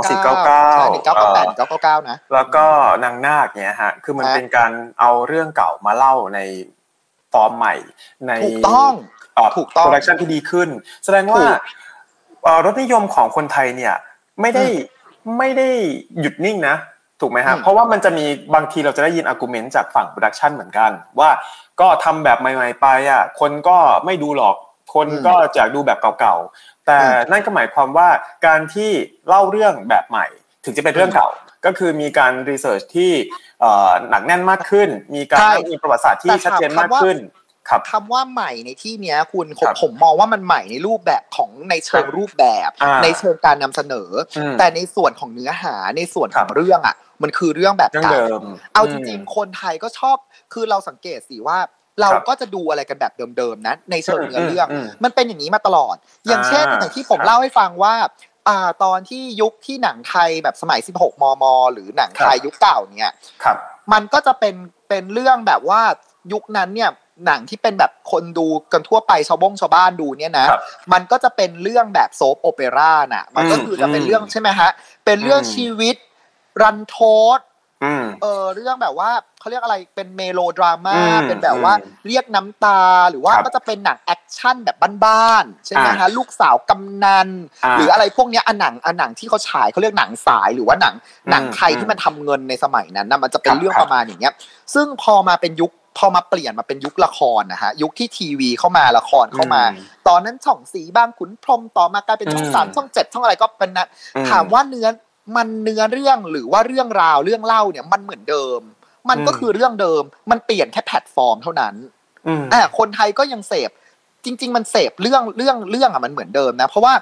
[0.46, 2.66] เก้า2499ใช่หนึ่งเก้าเก้าแปดเก้าเก้าเก้านะแล้วก็
[3.04, 6.40] นางนาคเนี่ยฮะคือมันฮะเป็นการเอาเรื่องเก่ามาเล่าใน
[7.34, 7.76] ฟอร์มใหม่
[8.28, 8.94] ในถูกต้อง
[9.58, 10.70] ถูกต้อง production ที่ดีขึ้น
[11.06, 11.60] แสดงว่าถูกเอ่อ
[12.66, 13.96] รสนิยมของคนไทยเนี่ย
[14.42, 14.66] ไม่ได้
[15.38, 15.70] ไม่ได้
[16.22, 16.76] หยุดนิ่งนะ
[17.22, 18.26] ถูกไหมฮะอืมเพราะว่ามันจะมี
[18.56, 21.30] บางทีเราจะได้ยิน argument จากฝั่ง production เหมือนกัน ว่า
[21.82, 24.56] ก็ทำแบบใหม่ๆไปอะคนก็ไม่ดูหรอก
[24.94, 26.98] คนก็จะดูแบบเก่าๆแต่
[27.32, 28.10] นั่นก็หมายความว่า
[28.46, 28.92] การที่
[29.28, 30.26] เล่าเรื่องแบบใหม่
[30.66, 31.30] ถึงจะเป็นเรื่องเก่า
[31.66, 33.12] ก็คือมีการรีเสิร์ชที่
[33.62, 37.18] เอ่อหนักแน่นมากขึ้น มีการใช่มีประวัติศาสตร์ที่แต่ชัดเจนคำมากว่าขึ้น
[37.70, 48.42] ครับคำว่าใหม่ในที่เนี้ยคุณผคมรับผมมองว่ามันใหม่ในรูปแบบของในเชิงรูปแบบอ่าในเชิงการนำเสนออมแต่ในส่วนของเนื้อหาในส่วนคขรัอบงเรื่องอะ มันคือเรื่องแบบเรื่องเก่าเดิม
[48.74, 50.18] เอาจมริงๆคนไทยก็ชอบ
[50.54, 51.58] คือเราสังเกตสิว่า
[52.02, 55.96] เราครับก็จะดูอะไรกันแบบเดิมๆนะในเชิงเนื้อเรื่องอืมอืมมันเป็นอย่างนี้มาตลอด
[56.28, 57.96] อย่างเช่นอ่าอย่างที่ผมครับเล่าให้ฟังว่า
[58.48, 61.44] อ่าตอนที่ยุคที่หนังไทยแบบสมัย 16 มม
[61.74, 63.58] หรือหนังไทยยุคเก่าเนี่ยครับ
[63.94, 64.56] มันก็จะเป็น
[64.90, 65.82] เป็นเรื่องแบบว่า
[66.34, 66.90] ยุคนั้นเนี่ย
[67.26, 70.62] หนังที่เป็นแบบคนดูกันทั่วไปชาวบงชาวบ้านดูเนี่ยนะครับ
[70.94, 74.70] มันก็จะเป็นเรื่องแบบโซฟโอเปร่าน่ะ มันก็คือจะเป็นเรื่องใช่ไหมฮะ
[75.06, 75.96] เป็นเรื่องอืมชีวิต
[76.62, 76.98] รันโท
[77.38, 77.40] ษ
[77.84, 79.10] อืมเออเรื่องแบบว่า
[79.40, 82.82] เขาเรียกอะไรเป็นเมโลดราม่าอืมเป็นแบบว่าอืมเรียกน้ำตา
[83.12, 87.30] หรือว่าครับก็จะเป็นหนัง action แบบบ้านๆใช่ไหมอ่าฮะลูกสาวกำนัน
[87.66, 94.34] อ่าหรืออะไรพวกเนี้ยอันหนังอันหนังที่เขาฉายเขาเรียกหนังสายหรือว่าหนังอืมหนังไทยอืมที่มันทำเงินในสมัยนั้นนะมันจะเป็นครับเรื่องครับประมาณอย่างเงี้ย
[94.74, 104.88] ซึ่งพอมาเป็นยุค พอมาเปลี่ยนมาเป็นยุคละครนะฮะยุคที่ทีวีเข้ามาละครเข้ามาอืมตอนนั้นช่องสี่บางขุนพรหมต่อมากลายเป็นช่องอืมสามช่องเจ็ดช่องอะไรก็เป็นนะอืมถามว่าเนื้อ
[105.36, 108.62] มันเนื้อเรื่องหรือว่าเรื่องราวเรื่องเล่าเนี่ยมันเหมือนเดิม
[109.10, 111.76] มันก็อืมคือเรื่องเดิม มันเปลี่ยนแค่แพลตฟอร์มเท่านั้น
[112.28, 113.72] อืมอ่าคนไทยก็ยังเสพ
[114.26, 116.94] จริง ๆ มันเสพเรื่องเรื่องเรื่องอะมันเหมือนเดิมนะ เพราะว่า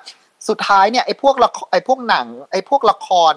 [0.50, 3.34] สุดท้ายเนี่ยไอ้พวกละครไอ้พวกหนัง ไอ้พวกละคร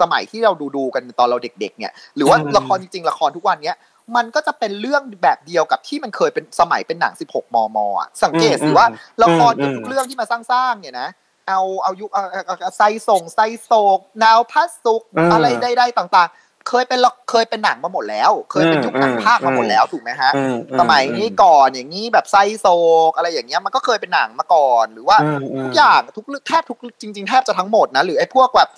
[0.00, 3.76] สมัยที่เราดูดูๆกันตอนเราเด็ก ๆ เนี่ย หรือว่าอืมละครจริงๆละครทุกวันเนี้ย
[4.16, 8.86] มันก็จะเป็นเรื่องแบบเดียวกับที่มันเคยเป็นสมัยเป็นหนัง 16 มมอะสังเกตสิว่า
[9.22, 11.08] ละครอืมทุกเรื่องที่มาสร้างๆเนี่ยนะ
[11.48, 22.66] เอาเอายุคเอาเอาเอาไซส่งไซโศกแนวพัสสุกอืมอะไรใดๆต่างๆ เคยเป็นละเคยเป็นหนังมาหมดแล้ว เคยเป็นยุคหนังอืมภาคมาหมดแล้วถูกไหมฮะอือืสมัยนี้ก่อนอย่างนี้แบบไทรโศ
[23.10, 28.68] กอะไรอย่างเงี้ยมันก็เคยเป็นหนังมาก่อน หรือว่าอืมทุกอย่างทุกเรื่องแทบทุกจริง ๆ แทบจะทั้งหมดนะหรือไอ้พวกแบบ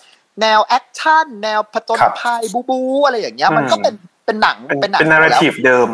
[0.41, 3.95] แนว action แนวผจญภัยครับบู๊บู๊อะไรอย่างเงี้ยอืมมันก็เป็น
[4.27, 5.91] เป็นหนังเป็นเป็นหนังเป็น narrative เดิม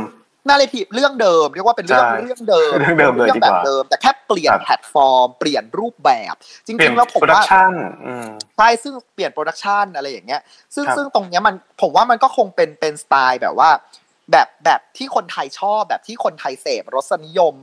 [0.48, 7.72] narrative เรื่องเดิมเรียกว่าเป็นเรื่องใช่เรื่องเดิมเรื่องเดิมเลยเรื่องแบบดีกว่าเดิมแต่แค่เปลี่ยนครับแพลตฟอร์ม เปลี่ยนรูปแบบเปลี่ริยนงๆแล้วผมว่า
[8.06, 10.40] อืมใช่ซึ่งเปลี่ยน production อะไรอย่างเงี้ย
[10.74, 13.70] ซึ่งครับซึ่งตรงเนี้ยมันผมว่ามันก็คงเป็นเป็นสไตล์แบบว่า
[14.32, 17.54] แบบแบบที่คนไทยชอบแบบที่คนไทยเสพรสนิยม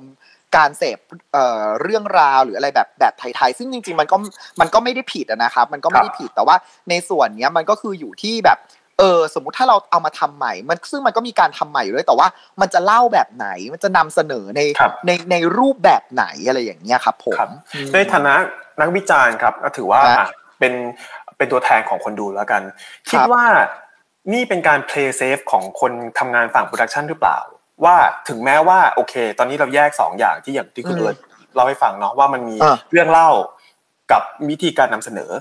[0.58, 0.98] การเสพ
[1.34, 4.18] เอ่อเรื่องราวหรืออะไรแบบแบบไทยๆ ซึ่งจริงๆ มันก็
[4.62, 6.56] มันก็ไม่ได้ผิดอะนะครับ มันก็ไม่ได้ผิดแต่ว่า
[6.90, 8.58] ในส่วนเนี้ยมันก็คืออยู่ที่แบบ
[9.00, 12.28] เออสมมุติถ้าเราเอามาทำใหม่ มันซึ่งมันก็มีการทำใหม่อยู่ด้วยแต่ว่า
[12.62, 18.34] มันจะเล่าแบบไหนมันจะนำเสนอในครับในในรูปแบบไหนอะไรอย่างเงี้ยครับผมครับอืมในฐานะ
[18.82, 20.74] นักวิจารณ์ครับก็ถือว่าครับอะเป็น
[21.38, 22.62] เป็นตัวแทนของคนดูแล้วกัน
[23.10, 23.46] คิดครับว่า
[24.34, 27.40] นี่เป็นการ play safe ของคนทำงานฝั่ง production หรือเปล่า
[27.84, 27.96] ว่า
[28.28, 31.18] ถึงแม้ว่าโอเค ตอนนี้เราแยกสองอย่างที่อย่างที่คุณอืมเอิร์ธ
[31.56, 33.30] เล่าให้ฟังเนาะว่ามันมีอ่าเรื่องเล่า
[34.12, 35.32] กับวิธีการนำเสนอ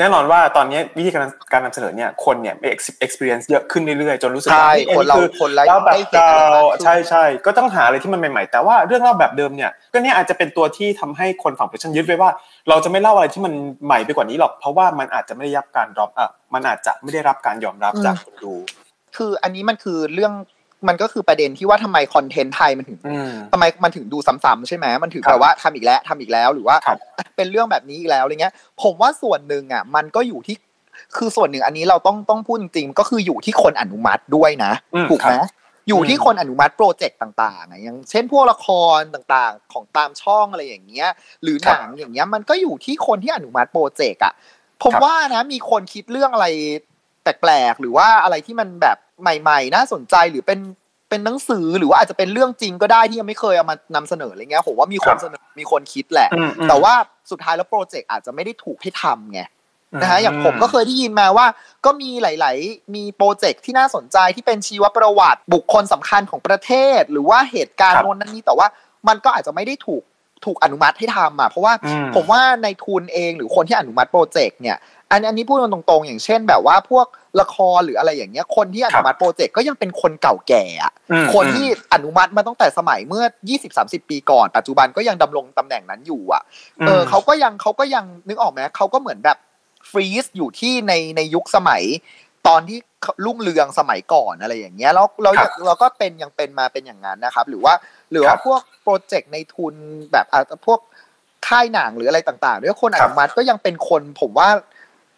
[0.00, 2.66] แน่นอนว่าตอนนี้วิธีการการนำเสนอเนี่ยคนเนี่ยมี
[3.04, 12.30] experience เยอะขึ้นเรื่อยๆ จนรู้สึกว่าใช่เฮ้ยคนเราอัคือคนเราเล่าแบบได้เห็นเก่าอะไรมากขึ้นใช่ใช่ก็ต้องหาอะไรที่มันใหม่ๆ แต่ว่าเรื่องเล่าแบบเดิมเนี่ยก็เนี่ยอาจจะเป็นตัวที่ทำให้คนฝั่ง production ยึดไว้ว่า
[12.68, 13.52] เราจะไม่เล่าอะไรที่มัน
[13.86, 18.54] ใหม่ไปกว่านี้หรอกเพราะว่ามันอาจจะไม่ได้รับการรับอะมันอาจจะไม่ได้รับการยอมรับอืมจากคนดู
[19.16, 20.32] คืออันนี้มันคือเรื่อง
[20.88, 26.98] มันก็คือประเด็นที่ว่าทำไมคอนเทนต์ไทยมันถึงอืมทำไมมันถึงดูซ้ำๆใช่ไหมมันถึงครับแบบว่าทำอีกแล้วทำอีกแล้วหรือว่าครับ
[27.36, 30.56] เป็นเรื่องแบบนี้อีกแล้วอะไรเงี้ย ผมว่าส่วนหนึ่งอะ มันก็อยู่ที่
[31.16, 35.48] คือส่วนหนึ่งอันนี้เราต้องต้องพูดจริงๆก็คืออยู่ที่คนอนุมัติด้วยนะอืมถูกไหมครับ
[35.88, 38.66] อยู่ที่อืมคนอนุมัติโปรเจกต์ต่างๆอะอย่างเช่นพวกละค
[38.98, 41.08] รต่างๆ ของตามช่องอะไรอย่างเงี้ย
[41.42, 44.34] หรือหนังอย่างเงี้ยมันก็อยู่ที่คนที่อนุมัติโปรเจกต์อะ
[44.82, 46.46] ผมครับว่านะมีคนคิดเรื่องอะไร
[47.22, 50.60] แปลกๆหรือว่าอะไรที่มันแบบ ใหม่ๆ น่าสนใจหรือเป็น
[51.08, 56.94] เป็นหนังสือหรือว่าอาจจะเป็นเรื่องจริงก็ได้ที่ยังไม่เคยเอามานำเสนออะไรเงี้ยผมว่ามีคนเสนอมีคนคิดแหละอืมอืมแต่ว่า
[57.30, 59.40] สุดท้ายแล้วโปรเจกต์อาจจะไม่ได้ถูกให้ทำไง
[60.02, 61.46] นะฮะอืมอย่างผมก็เคยได้ยินมาว่า
[61.84, 68.66] ก็มีหลาย ๆ มีโปรเจกต์ที่น่าสนใจที่เป็นชีวประวัติบุคคลสำคัญของประเทศ หรือว่าเหตุการณ์ครับโน้นนั้นนี้แต่ว่า
[69.08, 70.02] มันก็อาจจะไม่ได้ถูก
[70.44, 74.76] ถูกอนุมัติให้ทำอะเพราะว่าอืมผมว่าในทุนเองหรือคนที่อนุมัติโปรเจกต์เนี่ย
[75.10, 77.06] อันอันนี้พูดกันตรงๆ อย่างเช่นแบบว่าพวก
[77.40, 83.24] ละครหรืออะไรอย่างเงี้ย คนที่อนุมัติโปรเจกต์ก็ยังเป็นคนเก่าแก่อะอืมคนที่อนุมัติมาตั้งแต่สมัยเมื่อ
[83.66, 86.42] 20-30 ปีก่อน ปัจจุบันก็ยังดำรงตำแหน่งนั้นอยู่อะ
[86.86, 89.38] เออเขาก็ยังเขาก็ยังนึกออกไหมเขาก็เหมือนแบบ
[89.90, 91.82] ฟรีซอยู่ที่ในในยุคสมัย
[92.48, 92.78] ตอนที่
[93.24, 97.74] รุ่งเรืองสมัยก่อนอะไรอย่างเงี้ยแล้วเราครับเราก็เป็นยังเป็นมาเป็นอย่างนั้นนะครับ หรือว่า
[98.10, 99.74] หรือครัว่าบพวกโปรเจกต์ในทุน
[100.12, 100.80] แบบอะพวก
[101.48, 104.48] ค่ายหนังหรืออะไรต่างๆด้วยคนอครับนุมัติก็ยังเป็นคนผมว่า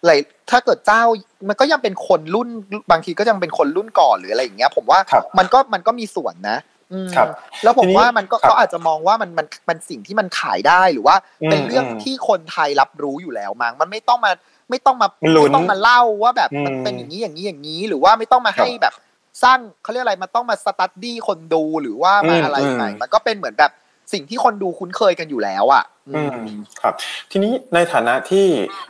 [0.06, 0.18] หลาย
[0.50, 1.02] ถ้าเกิดเจ้า
[1.48, 2.48] มันก็ยังเป็นคนรุ่น
[2.90, 6.58] บางทีก็ยังเป็นคนรุ่นก่อนหรืออะไรอย่างเงี้ย ผมว่าครับมันก็มันก็มีส่วนนะ
[6.92, 7.28] อืมครับ
[7.62, 11.16] แล้วผมทีนี้ว่ามันก็ครับเขาอาจจะมองว่ามันมันมันสิ่งที่มันขายได้หรือว่า
[11.50, 14.32] เป็นอืมเรื่องอืมที่คนไทยรับรู้อยู่แล้วมั้งมันไม่ต้องมา
[14.70, 18.94] ไม่ต้องมาลุ้นไม่ต้องมาเล่าว่าแบบอืมมันเป็นอย่างนี้อย่างนี้อย่างนี้ หรือว่าไม่ต้องมาให้แบบ
[19.42, 23.70] สร้างเขาเรียกอะไรมันต้องมาสตัดดี้คนดูหรือว่ามาอืมอะไรอืมใหม่มันก็เป็นเหมือนแบบ
[24.12, 26.48] สิ่งที่คนดูคุ้นเคยกันอยู่แล้วอะอือืมม
[26.82, 26.94] ครับ
[27.30, 28.46] ทีนี้ในฐานะที่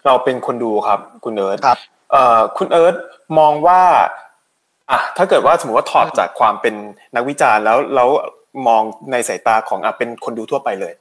[0.07, 1.79] เราเป็นคนดูครับ คุณเอิร์ธครับ
[2.13, 2.95] เอ่อคุณเอิร์ธ
[3.39, 3.83] มองว่า
[4.91, 6.75] อะถ้าเกิดว่าสมมติว่าถอดจากความเป็น
[7.15, 8.09] นักวิจารณ์แล้วแล้ว
[8.67, 8.83] มอง
[9.13, 10.93] ในสายตาของอะเป็นคนดูทั่วไปเลย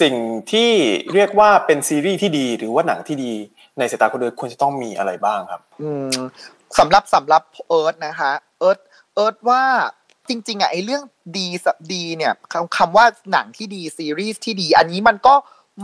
[0.00, 0.16] สิ่ง
[0.52, 0.70] ที่
[1.14, 3.32] เรียกว่าเป็นซีรีส์ที่ดีหรือว่าหนังที่ดี
[3.78, 6.16] ในสายตาคนดูควรจะต้องมีอะไรบ้างครับ อืม
[6.78, 8.78] สำหรับสำหรับเอิร์ธนะคะ เอิร์ธ
[9.14, 9.62] เอิร์ธว่า
[10.28, 11.02] จริง ๆอะไอ้เรื่อง
[11.36, 15.34] ดีสดีเนี่ยคำคำว่าหนังที่ดีซีรีส์ที่ดี อันนี้มันก็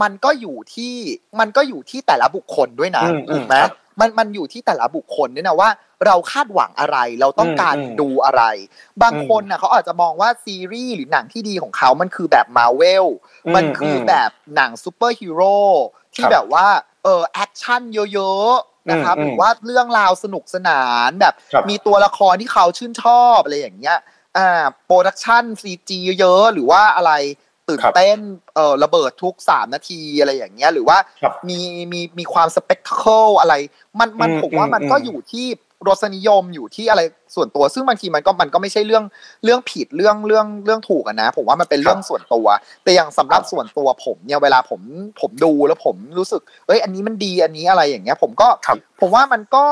[0.02, 0.94] มันก็อยู่ที่
[1.40, 5.70] มันก็อยู่ที่แต่ละบุคคลด้วยนะอืมถูกไหมครับมันมันอยู่ที่แต่ละบุคคลด้วยนะว่า
[6.06, 8.42] เราคาดหวังอะไร เราต้องการอืมดูอะไร
[9.02, 13.06] บางอืมคนน่ะเขาอาจจะมองว่าซีรีส์หรือหนังที่ดีของเขา มันคือแบบมาเวล
[13.46, 15.58] อืมมันคืออืมแบบหนังซูเปอร์ฮีโร่
[16.14, 16.66] ที่ครับแบบว่า
[17.04, 23.98] เออ action เยอะๆนะครับอืมหรือว่าเรื่องราวสนุกสนานแบบครับมีตัวละครที่เขาชื่นชอบอะไรอย่างเงี้ย
[24.38, 27.12] อ่า production CG เยอะๆหรือว่าอะไร
[27.68, 28.20] ตื่นเต้นครับ
[28.54, 31.60] เออระเบิดทุกสามนาทีอะไรอย่างเงี้ย หรือว่าครับมี
[31.92, 33.54] มีมีความ spectacle อะไร
[33.98, 35.46] มันมันอืมผมว่ามันก็อืมอยู่ที่
[35.88, 37.02] รสนิยมอยู่ที่อะไร
[37.34, 39.04] ส่วนตัว ซึ่งบางทีมันก็มันก็ไม่ใช่เรื่อง
[39.44, 42.46] เรื่องผิดเรื่องเรื่องเรื่องถูกอะนะ ผมว่ามันเป็นเรื่องส่วนตัว
[42.84, 44.80] แต่อย่างสำหรับครับส่วนตัวผมเนี่ยเวลาผม
[45.20, 49.64] ผมดูแล้วผมรู้สึกเอ้ยอันนี้มันดีอันนี้อะไรอย่างเงี้ย ผมก็ครับผมว่ามันก็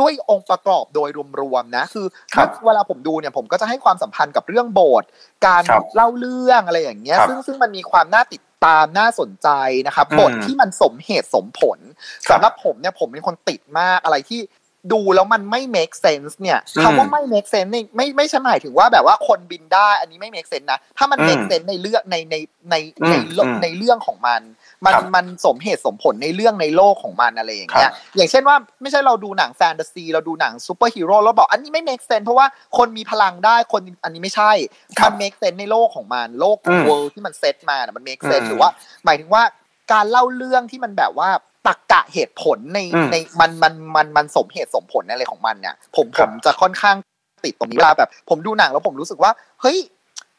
[0.00, 1.08] ด้วยองค์ประกอบโดย
[1.40, 5.08] รวมๆนะ คือครับเวลาผมดูเนี่ยผมก็จะให้ความสัมพันธ์กับเรื่องโบสถ์
[5.46, 9.48] การครับเล่าเรื่องอะไรอย่างเงี้ยครับซึ่งซึ่งมันมีความน่าติดตามน่าสนใจ
[9.86, 11.78] นะครับอืมบทที่มันสมเหตุสมผล
[12.28, 14.40] ครับสำหรับผมเนี่ยผมเป็นคนติดมากอะไรที่
[14.92, 22.36] ดูแล้วมันไม่ make sense เนี่ยอืมคำว่าไม่ make sense นี่ไม่ไม่ใช่หมายถึงว่าแบบว่าคนบินได้ อันนี้ไม่ make sense นะถ้ามันอืม make sense ในเรื่องในใน
[22.70, 22.74] ใน
[23.10, 24.42] ในอืมโลกอืมในเรื่องของมัน
[24.84, 32.46] มันครับมันสมเหตุสมผลในเรื่องในโลกของมันอะไรอย่างเงี้ยอย่างเช่นว่าไม่ใช่เราดูหนังแฟนตาซีเราดูหนังซูเปอร์ฮีโร่แล้วบอกอันนี้ไม่ make sense เพราะว่า
[32.78, 34.52] คนมีพลังได้คนอันนี้ไม่ใช่
[34.98, 38.70] ครัมับน make sense ในโลกของมันโลกอืม world ที่มันเซตมาน่ะมัน make sense อืมหรือว่า
[39.04, 39.42] หมายถึงว่า
[39.92, 41.30] การเล่าเรื่องที่มันแบบว่า
[41.66, 46.96] ตรรกะเหตุผลในอืมในมันมันมันมันสมเหตุสมผลอะไรของมันเนี่ย ผมครับผมจะค่อนข้าง
[47.44, 49.30] ติดตรงนี้เวลาแบบ ผมดูหนังแล้วผมรู้สึกว่า
[49.62, 49.78] เฮ้ย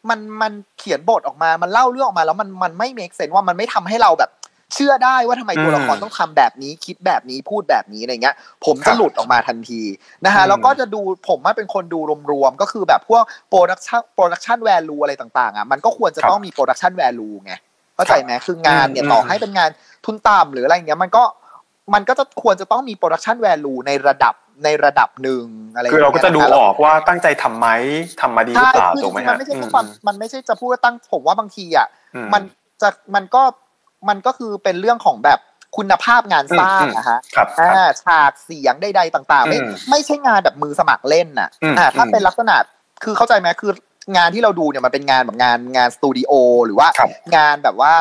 [0.10, 4.32] มันมันเขียนบทออกมา มันเล่าเรื่องออกมาแล้วมันมันไม่ make sense ว่ามันไม่ทำให้เราแบบ
[4.74, 8.36] เชื่อได้ว่าทำไมตัวละครอืมต้องทำแบบนี้ คิดแบบนี้พูดแบบนี้อะไรเงี้ย
[8.66, 9.82] ผมจะหลุดครับออกมาทันที
[10.26, 12.00] นะฮะอืมแล้วก็จะดูผมว่าเป็นคนดู
[12.32, 17.54] รวมๆก็คือแบบพวก production production value อะไรต่างๆอะมันก็ควรจะต้องมี production value ไง
[17.98, 19.70] เข้าใจไหมคืองานเนี่ยอืมต่อให้เป็นงาน
[20.06, 21.24] ทุนต่ำหรืออะไรเงี้ยมันก็
[21.94, 24.34] มันก็จะควรจะต้องมีโปรดักชันแวลูในระดับ
[24.64, 27.68] ในระดับหนึ่งอะไรย่งคืองี้ยเราก็จะดูนคออกว่าตั้งใจทำไหม
[28.22, 32.42] ทำมาดีหรือใช่เปล่าคือถูกไหมมัฮะนไม่ใช่อืแค่มความมันไม่ใช่จะพูดว่าตั้งผมว่าบางทีอะอืมัน
[32.82, 33.44] จะมันก็
[34.10, 35.40] มันก็คือเป็นเรื่องของแบบ
[35.78, 42.56] คุณภาพงานสร้างอืมนะฮะครับคอ่ารับฉากเสียงใดๆต่าง ๆ ไม่อืมไม่ใช่งานแบบมือสมัครเล่นน่ะอืมอ่าถ้าอืมเป็นลักษณะ
[43.04, 43.72] คือเข้าใจไหมคือ
[44.16, 46.32] งานที่เราดูเนี่ยมันเป็นงานแบบงานงานสตูดิโอ
[46.66, 47.94] หรือว่าครับงานแบบว่า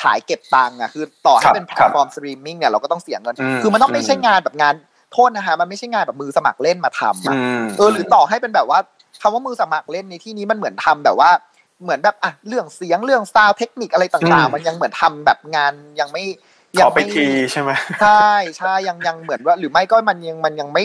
[0.00, 4.74] ฉายเก็บตังค์อะคือต่อให้ครับเป็นแพลตฟอร์มสตรีมมิ่งเนี่ยเราก็ต้องเสียเงินอืมคือมันต้องไม่ใช่อืมงานแบบงาน
[5.12, 8.78] โทษนะฮะมันไม่ใช่งานแบบมือสมัครเล่นมาทำอะอืมเออหรือต่อให้เป็นแบบว่า
[9.22, 11.30] คำว่ามือสมัครเล่นในที่นี้มันเหมือนทำแบบว่า
[11.82, 16.24] เหมือนแบบอะเรื่องเสียงเรื่อง sound เทคนิคอะไรต่างๆอืมมันยังเหมือนทำแบบงานยังไม่
[16.78, 17.70] ขอไปทีใช่ไหม
[18.02, 20.84] ใช่ใช่ยังยังเหมือนว่า หรือไม่ก็มันยังมันยังไม่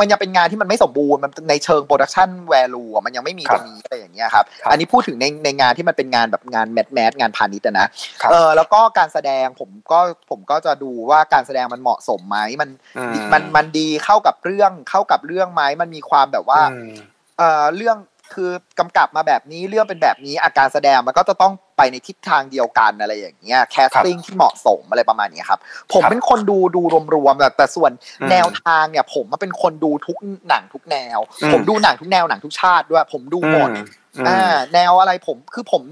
[0.00, 7.86] มันยังเป็นงานที่มันไม่สมบูรณ์มันในเชิง production value อะมันยังไม่มีครัตรงนี้ครับอะไรอย่างเงี้ยครับครับ อันนี้พูดถึงในในงานที่มันเป็นงานแบบงาน mass mass งานพาณิชย์อะนะ
[8.22, 10.00] ครับเออแล้วก็การแสดงผมก็
[10.30, 16.92] ผมก็จะดูว่าการแสดงมันเหมาะสมไหมมันอืมมันมันดีเข้ากับเรื่องเข้ากับเรื่องไหมมันมีความแบบว่าอืม
[17.38, 17.96] เอ่อเรื่อง
[18.34, 25.60] คือกำกับมาแบบนี้เรื่องเป็นแบบนี้อาการแสดงมันก็จะต้องไปในทิศทางเดียวกันอะไรอย่างเงี้ย casting ที่เหมาะสมอะไรประมาณนี้ครับ
[25.92, 26.82] ผมครับเป็นคนดูดู
[27.14, 27.90] รวมๆแต่แต่ส่วน
[28.20, 30.16] อืมแนวทางเนี่ย ผมมาเป็นคนดูทุก
[30.48, 33.70] หนังทุกแนวอืมผมดูหนังทุกแนวหนังทุกชาติด้วย ผมดูหมด
[34.16, 35.82] อืมอ่าแนวอะไรผมคือผม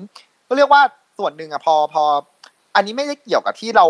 [0.48, 0.82] ก็เรียกว่า
[1.18, 2.02] ส่วนหนึ่งอะพอพอ
[2.74, 3.86] อันนี้ไม่ได้เกี่ยวกับที่เรา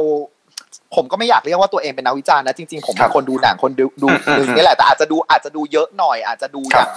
[0.95, 6.91] ผมก็ไม่อยากเรียกว่าตัวเองเป็นนักวิจารณ์นะจริงๆผมครัเป็บนคนดูหนังคนดูดูอืมหนึ่งนี่แหละแต่อาจจะดูอาจจะดูเยอะหน่อย อาจจะดูอครัย่าบง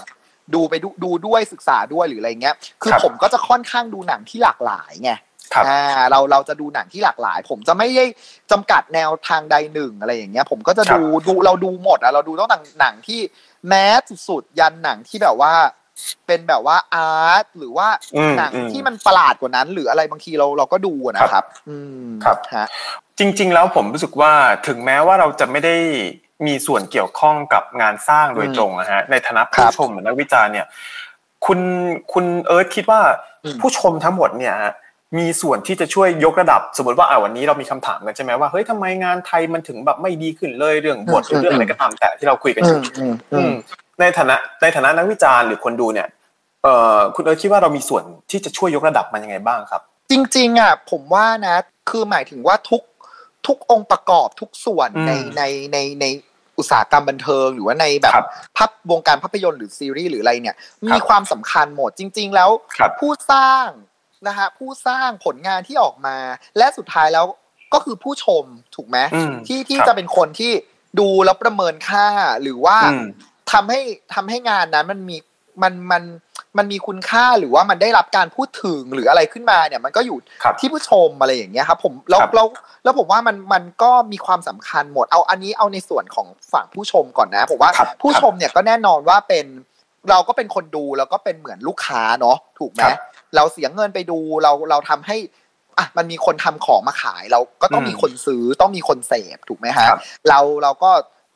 [0.53, 5.11] ดูไปดูดูด้วยศึกษาด้วยหรืออะไรเงี้ย คือครับผมก็จะค่อนข้างดูหนังที่หลากหลายไง
[5.53, 5.79] ครับอ่า
[6.09, 8.05] เราเราจะดูหนังที่หลากหลาย ผมจะไม่ได้
[8.51, 13.19] จำกัดแนวทางใดหนึ่งอะไรอย่างเงี้ย ผมก็จะดูดูเราดูหมดอะเราดูตั้งแต่หนังที่
[13.67, 15.53] แมสสุดๆยันหนังที่แบบว่า
[16.27, 22.67] เป็นแบบว่าอาร์ตหรือว่าอืมหนังอืมที่มันประหลาดกว่านั้น หรืออะไรบางทีเราเราก็ดูอะนะครับ อืมครับฮะ
[23.19, 24.31] จริง ๆ แล้วผมรู้สึกว่า
[24.67, 25.75] ถึงแม้ว่าเราจะไม่ได้
[26.45, 30.65] มีส่วนเกี่ยวข้องกับงานสร้างโดยตรงนะฮะในฐานะครัผู้บชมหรือนักวิจารณ์เนี่ย
[31.45, 31.59] คุณ
[32.13, 33.01] คุณเอิร์ธคิดว่า
[33.43, 34.73] อืมผู้ชมทั้งหมดเนี่ยฮะ
[35.17, 43.53] มีส่วนที่จะช่วยยกระดับ สมมติว่าอ่าวันนี้เรามีคำถามกันใช่ไหมว่าเฮ้ยทำไมงานไทยมันถึงแบบไม่ดีขึ้นเลยเรื่องบทหรือเรื่องอะไรก็ตามแต่ที่เราคุยกันออืยู่มอืมอือืมม
[43.99, 46.07] ในฐานะในฐานะนักวิจารณ์หรือคนดูเนี่ย
[46.63, 51.57] เอ่อคุณเอิร์ธคิดว่าเรามีส่วนที่จะช่วยยกระดับมันยังไงบ้างครับ จริงๆอะผมว่านะ
[51.89, 52.81] คือหมายถึงว่าทุก
[53.47, 56.05] ทุกองค์ประกอบทุกส่วนอืมในในในใน
[56.57, 58.25] อุตสาหกรรมบันเทิงหรือว่าในแบบครับ
[58.57, 63.67] ภาพวงการภาพยนตร์หรือซีรีส์หรืออะไรเนี่ยคมีรับความสำคัญหมดจริง ๆ แล้วครับผู้สร้าง
[64.27, 66.17] นะฮะผู้สร้างผลงานที่ออกมา
[66.57, 67.25] และสุดท้ายแล้ว
[67.73, 68.43] ก็คือผู้ชม
[68.75, 70.51] ถูกไหมอืมที่ที่ครับจะเป็นคนที่
[70.99, 72.07] ดูแล้วประเมินค่า
[72.41, 73.05] หรือว่าอืม
[73.51, 73.79] ทำให้
[74.13, 75.17] ทำให้งานนั้นมันมี
[75.61, 76.32] มันมันมัน
[76.71, 82.47] มีคุณค่าหรือว่ามันได้รับการพูดถึงหรืออะไรขึ้นมาเนี่ย มันก็อยู่ครับที่ผู้ชมอะไรอย่างเงี้ยครับ ผมแล้วครับแล้ว
[82.83, 89.45] แล้วผมว่ามันมันก็มีความสำคัญหมดเอาอันนี้เอาในส่วนของฝั่งผู้ชมก่อนนะผมว่าครับผู้ชมเนี่ยก็แน่นอนว่าเป็น
[90.09, 92.99] เราก็เป็นคนดูแล้วก็เป็นเหมือนลูกค้าเนาะถูกไหมครับ
[93.35, 95.17] เราเสียเงินไปดูเราเราทำให้
[95.77, 100.91] อะมันมีคนทำของมาขายเราก็ต้องอืมมีคนซื้อต้องมีคนเสพถูกไหมฮะครับเราเราก็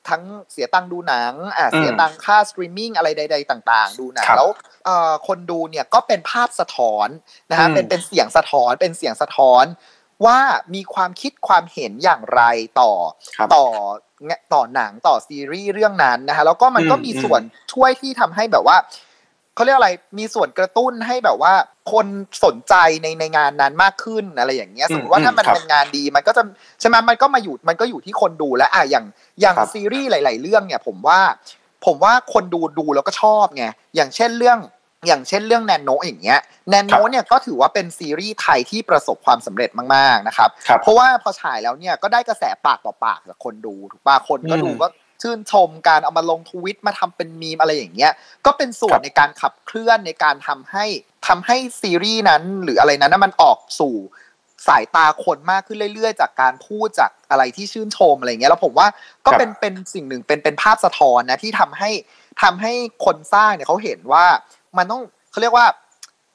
[0.09, 4.49] ทั้งเสียตังค์ดูหนังอ่าเสียตังค่าสตรีมมิ่งอะไรใด ๆ ต่าง ๆ ดูหนังแล้ว
[4.85, 7.07] เอ่อคนดูเนี่ยก็เป็นภาพสะท้อน
[7.51, 9.65] นะฮะเป็นเป็นเสียงสะท้อนเป็นเสียงสะท้อน
[10.25, 10.39] ว่า
[10.75, 12.41] มีความคิดความเห็นอย่างไร
[12.81, 12.91] ต่อ
[13.55, 13.65] ต่อ
[14.53, 17.41] ต่อหนังต่อซีรีส์เรื่องนั้นนะฮะแล้วก็มันก็มีส่วน
[17.73, 18.77] ช่วยที่ทำให้แบบว่า
[19.57, 21.53] เขาเรียกอะไรมีส่วนกระตุ้นให้แบบว่า
[21.91, 22.07] คน
[22.45, 26.43] สนใจในในงานนั้นมากขึ้นอะไรอย่างเงี้ยสมมติว่าถ้ามันเป็นงานดีมันก็จะ
[26.79, 29.05] ใช่ไหมมันก็มาอยู่มันก็อยู่ที่คนดูแล้วอะอย่าง
[29.41, 31.19] อย่างซีรีส์หลาย ๆ เรื่องเนี่ย ผมว่า
[31.85, 33.65] ผมว่าคนดูดูแล้วก็ชอบไง
[33.95, 34.59] อย่างเช่นเรื่อง
[35.07, 36.39] อย่างเช่นเรื่องแนนโนอย่างเงี้ย
[36.69, 40.49] แนนโนเนี่ยก็ถือว่าเป็นซีรีส์ไทยที่ประสบความสำเร็จมาก ๆ นะครับ
[40.81, 44.87] เพราะว่าพอฉายแล้วเนี่ยก็ได้กระแสปากต่อปากจากคนดูถูกป่ะคนก็ดูก็
[45.21, 48.11] ชื่นชมการเอามาลงทวิตมาทำเป็นมีมอะไรอย่างเงี้ย
[48.45, 50.85] ก็เป็นส่วนในการขับเคลื่อนในการทำให้
[51.27, 53.95] ทำให้ซีรีส์นั้น หรืออะไรนั้นมันออกสู่
[54.67, 58.87] สายตาคนมากขึ้นเรื่อยๆ จากการพูดจากอะไรที่ชื่นชมอะไรเงี้ยแล้วผมว่า
[59.25, 61.89] ก็เป็นเป็นสิ่งหนึ่งเป็นเป็นภาพสะท้อนนะที่ทำให้
[62.41, 62.73] ทำให้
[63.05, 64.25] คนสร้างเนี่ยเขาเห็นว่า
[64.77, 65.01] มันต้อง
[65.31, 65.65] เขาเรียกว่า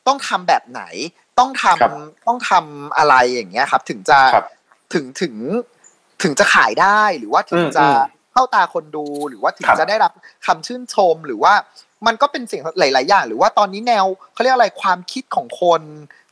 [0.07, 0.83] ต้องทำแบบไหน
[1.39, 4.19] ต้องทำต้องทำอะไรอย่างเงี้ยครับ ถึงจะ
[4.95, 5.35] ถึงถึง
[6.23, 7.87] ถึงจะขายได้หรือว่าถึงจะ
[8.33, 10.13] เข้าตาคนดูหรือว่าถึงจะได้รับ
[10.47, 11.55] คำชื่นชมหรือว่า
[12.07, 15.83] มันก็เป็นสิ่งหลาย ๆ อย่าง หรือว่าตอนนี้แนวเขาเรียกอะไรความคิดของคน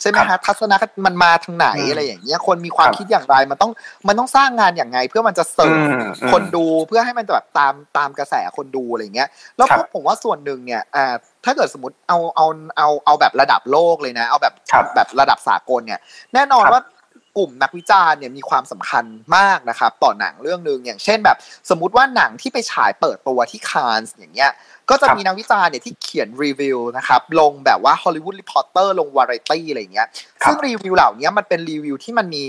[0.01, 3.73] ใช่ไหมฮะทัศนคติมันมาทางไหนอะไรอย่างเงี้ยคนมีความคิดอย่างไรมันต้อง
[4.09, 5.87] มันต้องสร้างงานอย่างไง เพื่อมันจะเสิร์ฟ
[6.33, 14.55] คนดูเพื่อให้มันแบบตามตามกระแสคนดูอะไรเงี้ยแล้วผมว่าส่วนหนึ่งเนี่ยอ่าถ้าเกิดสมมติเอาเอาเอาเอาแบบระดับโลกเลยนะ เอาแบบ
[14.95, 16.01] แบบระดับสากลเนี่ย
[16.35, 16.83] แน่นอนว่า
[17.37, 19.05] กลุ่มนักวิจารณ์เนี่ยมีความสำคัญ
[19.37, 21.37] มากนะครับต่อหนังเรื่องหนึ่งอย่างเช่นแบบ
[21.71, 24.53] สมมุติว่าหนังที่ไปฉายเปิดตัวที่คานส์อย่างเงี้ย
[24.90, 30.09] ก็จะมีนักวิจารณ์เนี่ยที่เขียนรีวิวนะครับลงแบบว่า Hollywood Reporter ลงวาไรตี้อะไรเงี้ย
[30.47, 32.45] ซึ่งรีวิวเหล่านี้มันเป็นรีวิวที่มันมี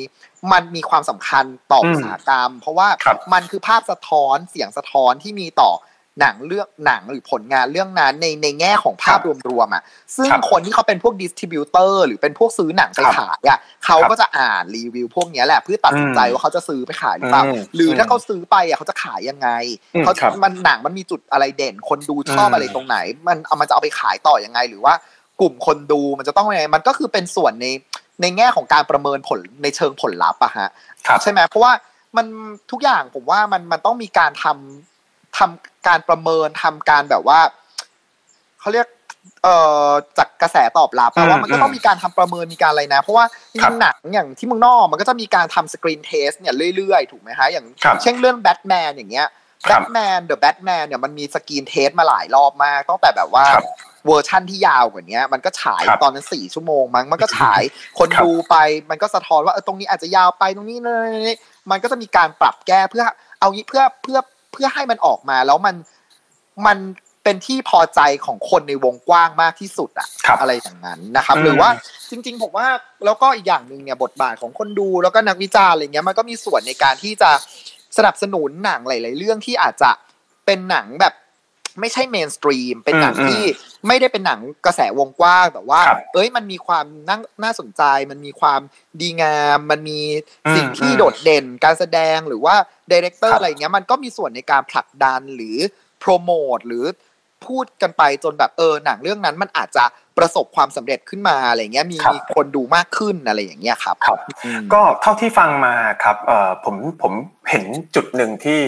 [0.51, 2.87] มันมีความสำคัญต่ออุตสาหกรรม เพราะว่า
[3.33, 5.71] มันคือภาพสะท้อนเสียงสะท้อนที่มีต่อ
[6.19, 9.19] หนังเรื่องหนังหรือผลงานเรื่องนั้นในในแง่ของภาพ
[9.49, 9.83] รวมๆอะ
[10.17, 17.43] ซึ่งคนที่เขาเป็นพวกดิสติบิวเตอร์หรือเป็นพวกซื้อหนังไปขายอะเขาก็จะอ่านรีวิวพวกนี้แหละเพื่อตัดสินใจว่าเขาจะซื้อไปขายหรือเปล่า
[17.75, 19.49] หรือถ้าเขาซื้อไปอะเขาจะขายยังไง
[20.03, 22.97] เขามันหนังมันมีจุดอะไรเด่น คนดูชอบอะไรตรงไหน
[23.27, 24.93] มันเอามันจะเอาไปขายต่อยังไง หรือว่า
[25.41, 27.67] กลุ่มคนดูมันจะต้องยังไงมันก็คือเป็นส่วนใน
[28.21, 30.69] ในแง่ของการประเมินผลในเชิงผลลัพธ์อะฮะ
[31.21, 31.73] ใช่ไหมเพราะว่า
[32.17, 32.25] มัน
[32.71, 34.90] ทุกอย่างผมว่ามันมันต้องมีการทำ
[35.37, 37.39] ทำการประเมินทำการแบบว่า
[38.59, 38.87] เขาเรียก
[39.43, 39.55] เอ่
[39.87, 47.65] อจากกระแสตอบรับแปลว่ามันก็ต้องมีการทำประเมินมีการอะไรนะ เพราะว่าจริงหนังอย่างที่เมืองนอกมันก็จะมีการทำสกรีนเทสเนี่ยเรื่อยๆ ถูกไหมฮะอย่าง
[48.03, 49.27] เช่นเรื่องแบทแมนอย่างเงี้ย
[49.67, 53.45] Batman The Batman เนี่ยมันมี screen test มาหลายรอบมากตั้งแต่แบบว่า
[54.07, 57.61] เวอร์ชั่นที่ยาวกว่านี้มันก็ฉายตอนนั้นสี่ชั่วโมงมั้งมันก็ฉาย
[57.99, 58.55] คนดูไป
[58.89, 61.11] มันก็สะท้อนว่าเออตรงนี้อาจจะยาวไปตรงนี้เลย
[61.71, 63.03] มันก็จะมีการปรับแก้เพื่อ
[63.39, 64.19] เอาเพื่อเพื่อ
[64.51, 65.75] เพื่อให้มันออกมาแล้วมัน
[66.67, 66.77] มัน
[67.23, 70.07] เป็นที่พอใจของคนในวงกว้างมากที่สุดอะ
[70.39, 71.69] อะไรอย่างนั้นนะครับ หรือว่า
[72.11, 72.67] จริง ๆ ผมว่า
[73.05, 77.31] แล้วก็อีกอย่างหนึ่งเนี่ยบทบาทของคนดูแล้วก็นักวิจารณ์อะไรเงี้ยมันก็มีส่วนในการที่จะ
[77.97, 79.91] สนับสนุนหนังหลาย ๆ เรื่องที่อาจจะ
[80.45, 81.13] เป็นหนังแบบ
[81.81, 83.43] ไม่ใช่ mainstream เป็นหนังที่
[83.87, 85.81] ไม่ได้เป็นหนังกระแสวงกว้างแต่ว่า
[86.13, 88.61] เอ้ยมันมีความน่าน่าสนใจ มันมีความ
[89.01, 89.99] ดีงาม มันมี
[90.55, 92.55] สิ่งที่โดดเด่นการแสดงหรือว่า
[92.91, 95.57] director อะไรเงี้ยมันก็มีส่วนในการผลักดันหรือ
[95.99, 96.85] โปรโมทหรือ
[97.45, 99.85] พูดกันไปจนแบบเออหนังเรื่องนั้นมันอาจจะ
[100.17, 104.19] ประสบความสำเร็จขึ้นมาอะไรเงี้ยมีมีคนดูมากขึ้นอะไรอย่างเงี้ยครับครับ
[104.73, 107.13] ก็เท่าที่ฟังมาครับเออผมผม
[107.49, 107.63] เห็น
[107.95, 108.61] จุดหนึ่งที่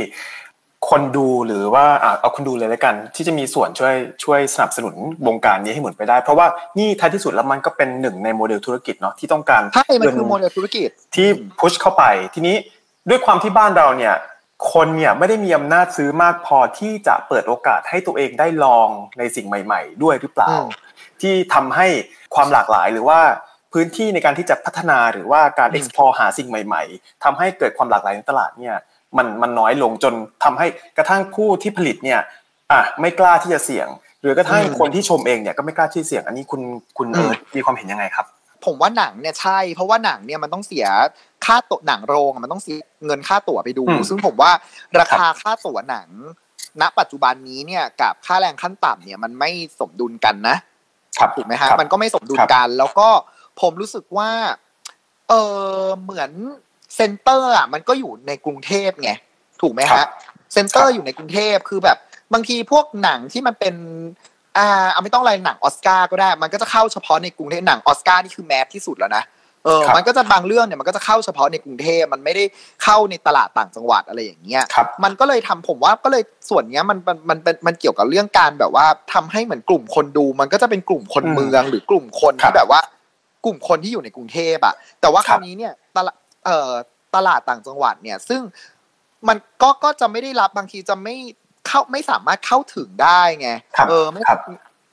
[0.90, 1.86] คนดูหรือว่า
[2.20, 4.96] เอาคนดูเลยแล้วกัน ที่จะมีส่วนช่วยช่วยสนับสนุน
[5.28, 11.28] วงการนี้ให้หมุนไปได้ เพราะว่านี่ท้ายที่สุดแล้วมันก็เป็นหนึ่งในโมเดลธุรกิจเนาะที่ต้องการใช่มันคือโมเดลธุรกิจที่
[11.60, 12.56] พุชเข้าไปทีนี้
[13.10, 14.16] ด้วยความที่บ้านเราเนี่ย
[14.74, 20.50] คนเนี่ยไม่ได้มีอำนาจซื้อมากพอที่จะเปิดโอกาสให้ตัวเองได้ลองในสิ่งใหม่ ๆ ด้วยหรือเปล่า
[21.22, 21.88] ที่ทำให้
[22.36, 23.20] ความหลากหลายหรือว่า
[23.74, 28.76] พื้นที่ในการที่จะพัฒนาหรือว่าการ explore หาสิ่งใหม่ ๆทำให้เกิดความหลากหลายในตลาดเนี่ย
[29.18, 32.20] มันมันน้อยลงจนทำให้กระทั่งผู้ที่ผลิตเนี่ย
[32.72, 33.88] อะไม่กล้าที่จะเสี่ยง
[34.22, 36.62] หรือกระทั่งคนที่ชมเองเนี่ยก็ไม่กล้าที่เสี่ยง อันนี้คุณ
[36.98, 38.26] คุณเอิร์มีความเห็นยังไงครับ
[38.66, 40.86] ผมว่าหนังเนี่ยใช่ เพราะว่าหนังเนี่ยมันต้องเสีย
[41.46, 44.52] ค่าตั๋วหนังโรงมันต้องเสียเงินค่าตั๋วไปดู ซึ่งผมว่า
[45.00, 46.10] ราคาค่าตั๋วหนัง
[46.82, 49.50] ณ ปัจจุบันนี้เนี่ยกับค่าแรงขั้นต่ำเนี่ยมันไม่
[49.80, 50.56] สมดุลกันนะ
[51.20, 53.08] ครับถูกไหมฮะมันก็ไม่สมดุลกัน แล้วก็
[53.62, 54.30] ผมรู้สึกว่า
[55.30, 55.34] เอ
[55.78, 56.32] อเหมือน
[56.96, 59.12] center อะมันก็อยู่ในกรุงเทพไง
[59.62, 60.06] ถูกไหมฮะ
[60.54, 61.98] center อยู่ในกรุงเทพคือแบบ
[62.34, 63.76] บางทีพวกหนังที่มันเป็น
[64.58, 69.24] อ่าเอาไม่ต้องอะไรหนังออสการ์ก็ได้ มันก็จะเข้าเฉพาะในกรุงเทพหนังออสการ์นี่คือ mass ที่สุดแล้วนะ
[69.66, 72.44] เออครับมันก็จะบางเรื่องเนี่ยมันก็จะเข้าเฉพาะในกรุงเทพมันไม่ได้
[72.84, 82.80] เข้าในตลาดต่างจังหวัดอะไรอย่างเงี้ยครับมันก็เลยทำผมว่าก็เลยส่วนเนี้ยมันมันมันเป็นมันเกี่ยวกับเรื่องการแบบว่าทำให้เหมือนกลุ่มคนดู มันก็จะเป็นกลุ่มคนอืมเมืองหรือกลุ่มคนครัที่บแบบว่า
[83.46, 85.83] กลุ่มคนที่อยู่ในกรุงเทพอะแต่ว่าคครับราวนี้เนี่ยตลาด
[86.46, 86.72] เอ่อ
[87.16, 88.42] ตลาดต่างจังหวัดเนี่ย ซึ่ง
[89.28, 91.16] มันก็ก็จะไม่ได้รับบางทีจะไม่
[91.68, 94.40] เข้าไม่สามารถเข้าถึงได้ไงครับเออไม่ครับ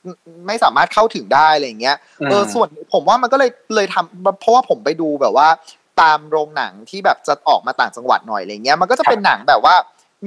[0.03, 0.13] ไม่
[0.47, 5.47] ไม่สามารถเข้าถึงได้อะไรอย่างเงี้ยอืมเออส่วนผมว่ามันก็เลยเลยทำเพราะว่าผมไปดูแบบว่า
[6.01, 9.75] ตามโรงหนังที่แบบจะออกมาต่างจังหวัดหน่อยอะไรเงี้ยมันก็จะเป็นหนังแบบว่า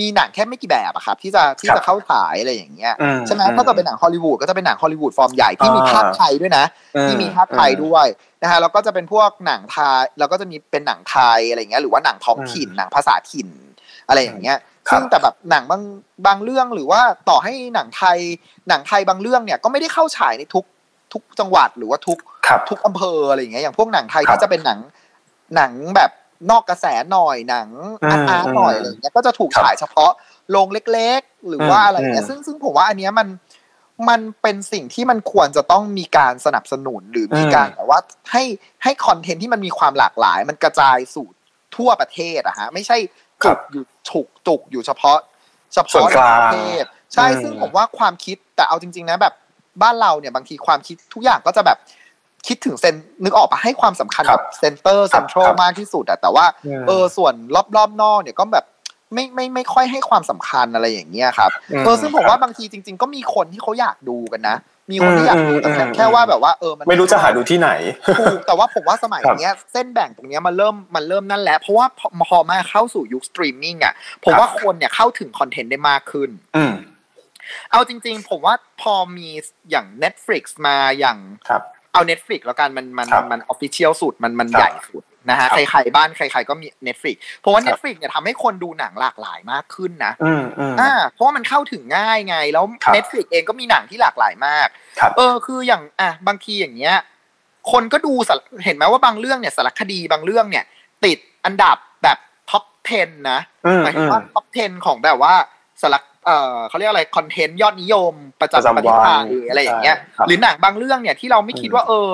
[0.00, 6.64] มีหนังแค่ไม่กี่แบบอะครับ ที่จะที่ครับจะเข้าฉายอะไรอย่างเงี้ยอืมใช่ไหมอืมถ้าเกิดเป็นหนังฮอลลีวูดก็จะเป็นหนังฮอลลีวูดฟอร์มใหญ่ที่มีอ่าภาคไทยด้วยนะ
[7.04, 8.06] ที่มีภาคไทยด้วย
[8.42, 13.48] นะฮะแล้วก็จะเป็นพวกหนังไทยแล้วก็จะมีเป็นหนังไทยอะไรเงี้ยหรือว่าหนังท้องถิ่นหนังภาษาถิ่น
[14.08, 15.82] อะไรอย่างเงี้ยครับซึ่งแต่แบบหนังบาง
[16.26, 18.18] บางเรื่องหรือว่าต่อให้หนังไทย
[18.68, 20.64] หนังไทยบางเรื่องเนี่ยก็ไม่ได้เข้าฉายในทุก
[21.12, 24.78] ทุกจังหวัดหรือว่าทุกครับทุกอำเภออะไรอย่างเงี้ยอย่างพวกหนังไทยครับที่จะเป็นหนัง
[25.56, 26.10] หนังแบบ
[26.50, 27.68] นอกกระแสหน่อยหนัง
[28.04, 30.10] อืมอาร์ตอาร์ตหน่อยอืมอะไรอย่างเงี้ยก็จะถูกครับฉายเฉพาะ
[30.50, 33.28] โรงเล็กๆ หรือว่าอืมอะไรเงี้ยอืมซึ่งซึ่งผมว่าอันเนี้ยมัน
[34.08, 38.00] มันเป็นสิ่งที่มันควรจะต้องมีการสนับสนุนหรือมีการแบบว่า
[38.32, 38.44] ให้
[38.82, 41.26] ให้คอนเทนต์ที่มันมีความหลากหลาย มันกระจายสู่
[41.76, 42.96] ทั่วประเทศอะฮะไม่ใช่
[43.44, 45.18] จุกอยู่ฉุกจุกอยู่เฉพาะ
[45.72, 49.34] เฉพาะส่วนกลางในประเทศใช่อืมซึ่งผมว่าความคิดแต่เอาจริง ๆ นะแบบ
[49.82, 51.78] บ้านเราเนี่ยบางทีความคิดทุกอย่างก็จะแบบ
[52.46, 57.34] คิดถึง center นึกออกปะให้ความสำคัญครักับบเซนเตอร์ครัเซ็บนทรัลครับ center ครับ central ครับมากที่สุดอะแต่ว่าอืมเออส่วน
[57.76, 58.64] รอบๆนอกเนี่ยก็แบบ
[59.14, 64.56] ไม่ไม่ไม่ค่อยให้ความสำคัญอะไรอย่างเงี้ยครับอืมเออซึ่งผมว่าบางทีจริง ๆ ก็มีคนที่เขาอยากดูกันนะ
[64.90, 67.70] มีคนที่อยากดูแต่แค่อืมอืมแค่ว่าแบบว่าเออมันไม่รู้จะหาดูที่ไหน
[68.20, 76.74] ถูกแต่ว่าผมว่าสมัยครับเนี้ยเส้นแบ่งตรงเนี้ยมันเริ่มมันเริ่มนั่นแหละเพราะว่าพอพอมาเข้าสู่ยุคสตรีมมิ่งอะผมครับว่าคนเนี่ยเข้าถึงคอนเทนต์ได้มากขึ้น อืม
[77.70, 79.28] เอาจริง ๆ ผมว่าพอมี
[79.70, 81.62] อย่าง Netflix มาอย่างครับ
[81.94, 94.68] เอา Netflix แล้วกันมันมันครับมันออฟฟิเชียลสุดมันมันครับใหญ่สุดนะฮะครับใครๆบ้านใครๆก็มี Netflix เพราะว่าครับ Netflix เนี่ยทำให้คนดูหนังหลากหลายมากขึ้นนะอืมอืมอ่าเพราะว่ามันเข้าถึงง่ายไง แล้วครับ Netflix เองก็มีหนังที่หลากหลายมาก
[95.00, 96.96] ครับเออคืออย่างอะบางทีอย่างเงี้ย
[97.72, 100.64] คนก็ดูสารเห็นไหมว่าบางเรื่องเนี่ยสารคดีบางเรื่องเนี่ย
[101.04, 102.18] ติดอันดับแบบ
[102.50, 102.64] top
[102.98, 105.34] 10 นะอืมหมายถึอืงมว่า top 10 ของแบบว่า
[105.82, 112.12] สารค เออเขาเรียกอะไรคอนเทนต์ยอดนิยมประประจำจำปฏิวันภาณหรืออะไรอย่างเงี้ยใช่ครับหรือหนังบางเรื่องเนี่ยที่เราไม่คิดว่าเออ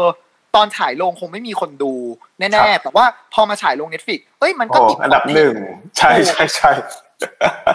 [0.56, 1.92] ตอนฉายลงคงไม่มีคนดู
[2.40, 6.70] แน่ๆครับแต่ว่าพอมาฉายลง Netflix เอ้ยมันก็โอ้ติดอันดับ top หนึ่ง10ใช่ใช่ใช่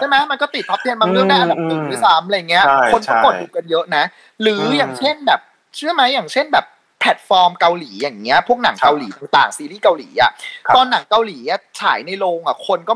[0.00, 4.04] ช่ไหมมันก็ติด top 10บางเรื่องได้อันดับหนึ่งอืมด้วยซ้ำอะไรเงี้ยใช่คนก็ใช่กดดูกันเยอะนะ
[4.42, 5.40] หรืออืมอย่างเช่นแบบ
[5.76, 6.66] เชื่อไหมอย่างเช่นแบบ
[7.00, 10.30] แพลตฟอร์มเกาหลีอย่างเงี้ยพวกหนังครับเกาหลีต่างๆซีรีส์เกาหลีอะ
[10.66, 12.94] ครับตอนหนังเกาหลีอะฉายในโรงอะคนก็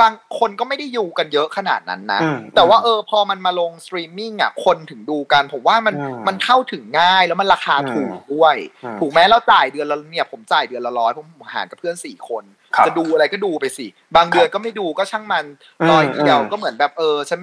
[0.00, 12.44] บางคนก็ไม่ได้อยู่กันเยอะขนาดนั้นนะอืมแต่ว่าเออพอมันมาลงสตรีมมิ่งอะคนถึงดูกัน ผมว่ามันอืมมันเข้าถึงง่ายแล้วมันราคาถูกอืมด้วยอืมถูกไหมเราจ่ายเดือนละเนี่ยผมจ่ายเดือนละร้อยผมหารกับเพื่อนสี่คน
[12.76, 15.44] ครับจะดูอะไรก็ดูไปสิ บางเดือนก็ไม่ดูก็ช่างมัน
[15.80, 17.40] อืมร้อยเดียวอืมก็เหมือนแบบเออฉัน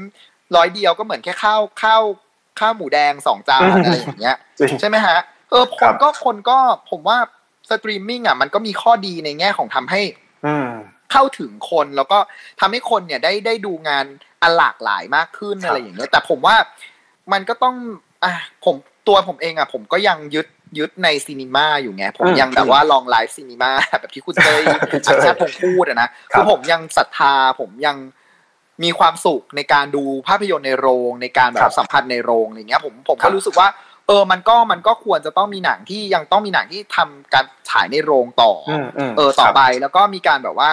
[0.55, 2.03] ร้อยเดียวก็เหมือนแค่ข้าวข้าว
[2.59, 5.17] ข้าวหมูแดงสองจานอืมอะไรอย่างเงี้ยจริงใช่ไหมฮะ
[5.51, 6.57] เออครับคนก็คนก็
[6.89, 7.17] ผมว่า
[7.69, 10.01] สตรีมมิ่งอะมันก็มีข้อดีในแง่ของทำให้
[10.47, 10.69] อืม
[11.11, 12.19] เข้าถึงคนแล้วก็
[12.59, 14.05] ทำให้คนเนี่ยได้ได้ดูงาน
[14.41, 16.55] อันหลากหลายมากขึ้นครับอะไรอย่างเงี้ยแต่ผมว่า
[17.31, 17.75] มันก็ต้อง
[18.23, 18.33] อะ
[18.65, 18.75] ผม
[19.07, 24.61] ตัวผมเองอะผมก็ยังยึดยึดใน cinema อยู่ไงผมอืมยังแบบว่า long live cinema แบบที่คุณเต้ย
[25.03, 27.97] ใช่อัญชาพงษ์พูดอะนะครับคือผมยังศรัทธาผมยัง
[28.83, 33.67] มีความสุขในการดูภาพยนตร์ในโรงในการแบบครับสัมผัสในโรงอะไรเงี้ยผมผมก็ครับรู้สึกว่า
[34.07, 40.69] เออมันก็มันก็ควรจะต้องมีหนังที่ยังต้องมีหนังที่ทำการฉายในโรงต่อออืมอืมเออต่อครับไปแล้วก็มีการแบบว่า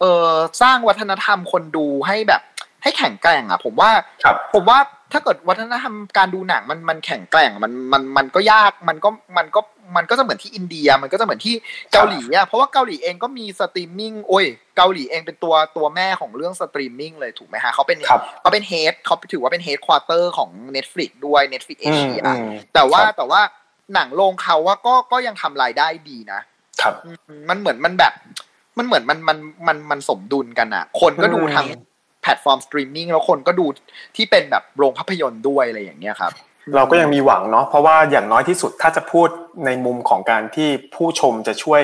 [0.00, 0.32] เออ
[0.62, 2.42] สร้างวัฒนธรรมคนดูให้แบบ
[2.82, 3.90] ให้แข็งแกร่งอะ ผมว่า
[4.24, 4.78] ครับผมว่า
[5.12, 9.08] ถ้าเกิดวัฒนธรรมการดูหนังมันมันแข็งแกร่งมันมันมันก็ยากมันก็
[9.38, 9.60] มันก็
[9.96, 11.54] มันก็จะเหมือนที่อินเดีย มันก็จะเหมือนที่
[11.92, 14.44] เกาหลีอะเพราะว่าเกาหลีเองก็มีสตรีมมิ่งโอ้ย
[14.76, 23.40] เกาหลีเองเป็นตัวตัวแม่ของเรื่องสตรีมมิ่งเลยถูกไหมฮะเขาเป็นครับเขาเป็น head เขาถือว่าเป็น headquarter ของ Netflix ด้วย Netflix เอเชียอืมอืมแต่ว่าครับแต่ว่า
[23.94, 26.40] หนังโรงเขาว่าก็ก็ยังทำรายได้ดีนะ
[26.82, 28.12] ครับอืมมันเหมือนมันแบบ
[28.78, 29.38] มันเหมือนมันมัน
[29.68, 31.66] มันมันสมดุลกันอะ คนก็ดูอืมทั้ง
[32.22, 33.66] แพลตฟอร์มสตรีมมิ่งแล้วคนก็ดู
[34.16, 36.32] ที่เป็นแบบโรงภาพยนตร์ด้วยอะไรอย่างเงี้ยครับ
[36.76, 39.28] เราก็ยังมีหวังเนาะเพราะว่าอย่างน้อยที่สุดถ้าจะพูด
[39.66, 41.80] ในมุมของการที่ผู้ชมจะช่วย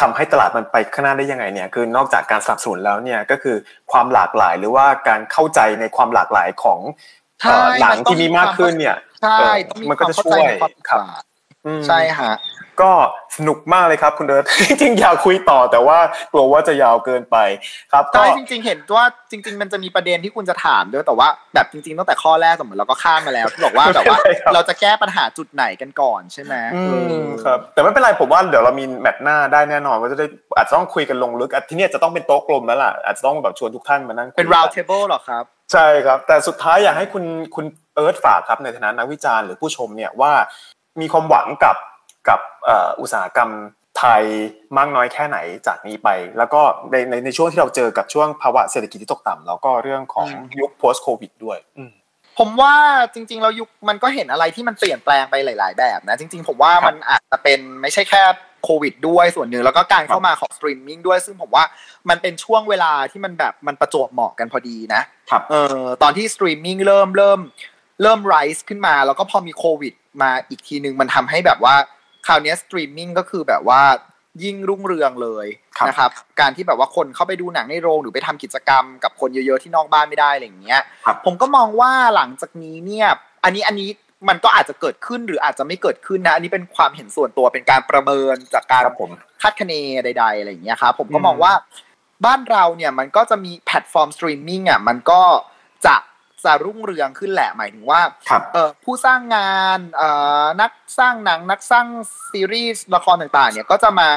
[0.00, 3.56] ทำให้ตลาดมันไปข้างหน้าได้ยังไงเนี่ยคือนอกจากการสนับสนุนแล้วเนี่ยก็คือ
[3.92, 6.80] ความหลากหลายหรือว่าการเข้าใจในความหลากหลายของ
[7.42, 11.24] ใช่เอ่อหนังมันต้องที่มีมากขึ้นเนี่ยใช่เออต้องมีมันคก็วามจะเข้าช่ใจวยในความครับต่าง
[11.86, 12.34] ใช่ฮะ
[12.84, 12.92] ก็
[13.36, 14.44] สนุกมากเลยครับคุณเดิร์ด
[14.80, 15.98] จริงอยากคุยต่อแต่ว่า
[16.32, 17.36] กลัวว่าจะยาวเกินไป
[17.92, 24.18] ครับใช่จริง ๆ เห็นว่าจริง ๆ มันจะมีประเด็นที่คุณจะถามด้วยแต่ว่าแบบจริงๆตั้งแต่ข้อแรกสมมติเราก็ข้ามมาแล้วที่บอกว่าแบบว่า
[24.54, 26.54] เราจะแก้ปัญหาจุดไหนกันก่อนใช่ไหม
[27.44, 40.32] ครับแต่ไม่เป็นไรผมว่าเดี๋ยวเรามีแมตช์หน้าได้แน่นอนว่าจะได้อาจจะต้องคุยกันลงลึกที่นี่จะต้องเป็นโต๊ะกลมแล้วล่ะอาจจะต้องแบบชวนทุกท่านมานั่งเป็น round table หรอครับใช่ครับ แต่สุดท้ายอยากให้คุณคุณเอิร์ธฝากครับในฐานะนักวิจารณ์หรือผู้ชมเนี่ยว่า
[41.00, 41.76] มีความหวังกับ
[42.28, 42.40] กับ
[43.00, 43.50] อุตสาหกรรม
[43.98, 44.24] ไทย
[44.78, 50.26] มากน้อยแค่ไหนจากนี้ไป แล้วก็ในในในช่วงที่เราเจอกับช่วงภาวะเศรษฐกิจที่ตกต่ำแล้วก็เรื่องของ
[50.60, 51.58] ยุค post covid ด้วย
[52.38, 52.74] ผมว่า
[53.14, 58.22] จริงๆเรายุคมันก็เห็นอะไรที่มันเปลี่ยนแปลงไปหลาย ๆ แบบนะจริง ๆ ผมว่ามันอาจจะเป็นไม่ใช่แค่
[58.64, 61.64] โควิดด้วยส่วนหนึ่งแล้วก็การเข้ามาของสตรีมมิ่งด้วย ซึ่งผมว่า
[62.08, 67.40] มันเป็นช่วงเวลาที่มันแบบมันประจวบเหมาะกันพอดีนะครับเออตอนที่สตรีมมิ่งเริ่มเริ่ม
[68.02, 71.74] เริ่ม rise ขึ้นมา แล้วก็พอมีโควิด มาอีกทีนึงมันทำให้แบบว่า
[72.26, 73.82] คราวนี้สตรีมมิ่งก็คือแบบว่า
[74.44, 75.46] ยิ่งรุ่งเรืองเลย
[75.88, 76.10] นะครับ
[76.40, 80.82] การที่แบบว่าคนเข้าไปดูหนังในโรงหรือไปทำกิจกรรมกับคนเยอะๆที่นอกบ้านไม่ได้อะไรอย่างเงี้ย
[81.24, 83.08] ผมก็มองว่าหลังจากนี้เนี่ย
[83.44, 83.90] อันนี้อันนี้
[84.28, 88.82] มันก็อาจจะเกิดขึ้นหรืออาจจะไม่เกิดขึ้นนะ อันนี้เป็นความเห็นส่วนตัวเป็นการประเมินจากการ
[89.42, 89.72] คาดคะเน
[90.04, 91.52] ใด ๆอะไรอย่างเงี้ยครับผมก็มองว่า
[92.24, 95.22] บ้านเราเนี่ยมันก็จะมีแพลตฟอร์มสตรีมมิ่งอะมันก็
[95.86, 95.96] จะ
[96.44, 98.00] จะรุ่งเรืองขึ้นแหละหมายถึงว่า
[98.84, 99.78] ผู้สร้างงาน
[100.60, 101.86] นักสร้างหนังนักสร้าง
[102.30, 104.08] ซีรีส์ละครต่างๆ เนี่ยก็จะมา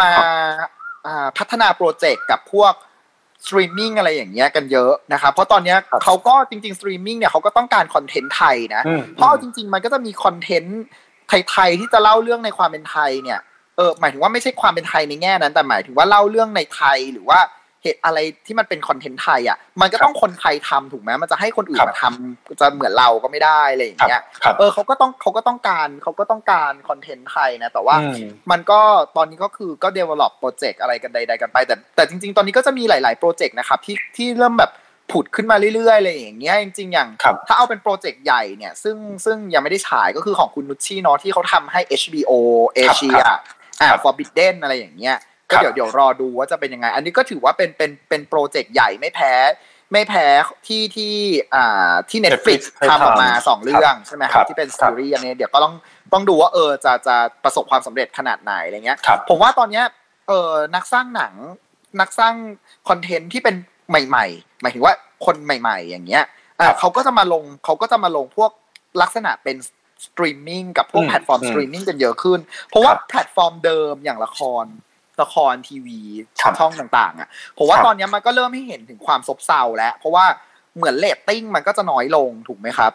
[0.00, 0.10] มา
[1.38, 2.72] พัฒนาโปรเจกต์กับพวก
[3.44, 8.82] สตรีมมิ่งอะไรอย่างเงี้ยกันเยอะนะครับเพราะตอนนี้เขาก็จริงๆสตรีมมิ่งเนี่ยเขาก็ต้องการคอนเทนต์ไทยนะ
[9.16, 10.80] เพราะจริง ๆ มันก็จะมีคอนเทนต์
[11.50, 13.40] ไทยๆที่จะเล่าเรื่องในความเป็นไทยเนี่ย
[13.76, 17.40] เออหมายถึงว่าไม่ใช่ความเป็นไทยในแง่นั้น แต่หมายถึงว่าเล่าเรื่องในไทยหรือว่า
[17.84, 24.22] เหตุอะไรที่มันเป็นคอนเทนต์ไทยอะมันก็ต้องคนไทยทำถูกไหมมันจะให้คนอื่นมาทำจะเหมือนเราก็ไม่ได้อะไรอย่างเงี้ย
[24.58, 27.96] เออเขาก็ต้องเขาก็ต้องการเขาก็ต้องการคอนเทนต์ไทยนะแต่ว่า
[28.50, 28.80] มันก็
[29.16, 34.70] ตอนนี้ก็คือก็ develop โปรเจกต์อะไรกันใด ๆกันไป แต่แต่จริง ๆ ตอนนี้ก็จะมีหลายๆโปรเจกต์นะครับที่ที่เริ่มแบบ
[35.12, 37.08] ผุดขึ้นมาเรื่อยๆอะไรอย่างเงี้ยจริงๆอย่าง
[37.48, 42.32] ถ้าเอาเป็นโปรเจกต์ใหญ่เนี่ยซึ่งซึ่งยังไม่ได้ฉายก็คือของคุณนุชชี่เนาะที่เขาทำให้ HBO
[42.74, 43.22] เอเชีย
[43.80, 45.16] อ่า Forbidden อะไรอย่างเงี้ย
[45.50, 49.32] ก็เดี๋ยวเดี๋ยวรอดูว่าจะเป็นยังไง อันนี้ก็ถือว่าเป็นเป็นเป็นโปรเจกต์ใหญ่ไม่แพ้
[49.92, 50.26] ไม่แพ้
[50.66, 51.14] ที่ที่
[51.54, 55.74] อ่าที่ Netflix ทำออกมาสองเรื่องใช่ไหมครับที่เป็นซีรีส์อันนี้เดี๋ยวก็ต้อง
[56.12, 59.84] ต้องดูว่าเออจะจะประสบความสำเร็จขนาดไหนอะไรเงี้ย ผมว่าตอนเนี้ย
[60.28, 61.34] เออนักสร้างหนัง
[62.00, 62.34] นักสร้าง
[62.88, 63.54] คอนเทนต์ที่เป็น
[63.88, 64.94] ใหม่ ๆ หมายถึงว่า
[65.26, 66.24] คนใหม่ ๆ อย่างเงี้ย
[66.60, 68.50] อ่าเขาก็จะมาลงเขาก็จะมาลงพวก
[69.02, 69.56] ลักษณะเป็น
[70.04, 74.64] สตรีมมิ่งกับพวกแพลตฟอร์มสตรีมมิ่งกันเยอะขึ้น เพราะว่าแพลตฟอร์มเดิมอย่างละคร
[75.22, 75.98] ละครทีวี
[76.58, 80.24] ช่องต่างๆ อะผมว่าตอนนี้มันก็เริ่มให้เห็นถึงความซบเซาแล้ว เพราะว่า
[80.76, 82.92] เหมือนเรตติ้งมันก็จะน้อยลงถูกไหมครับ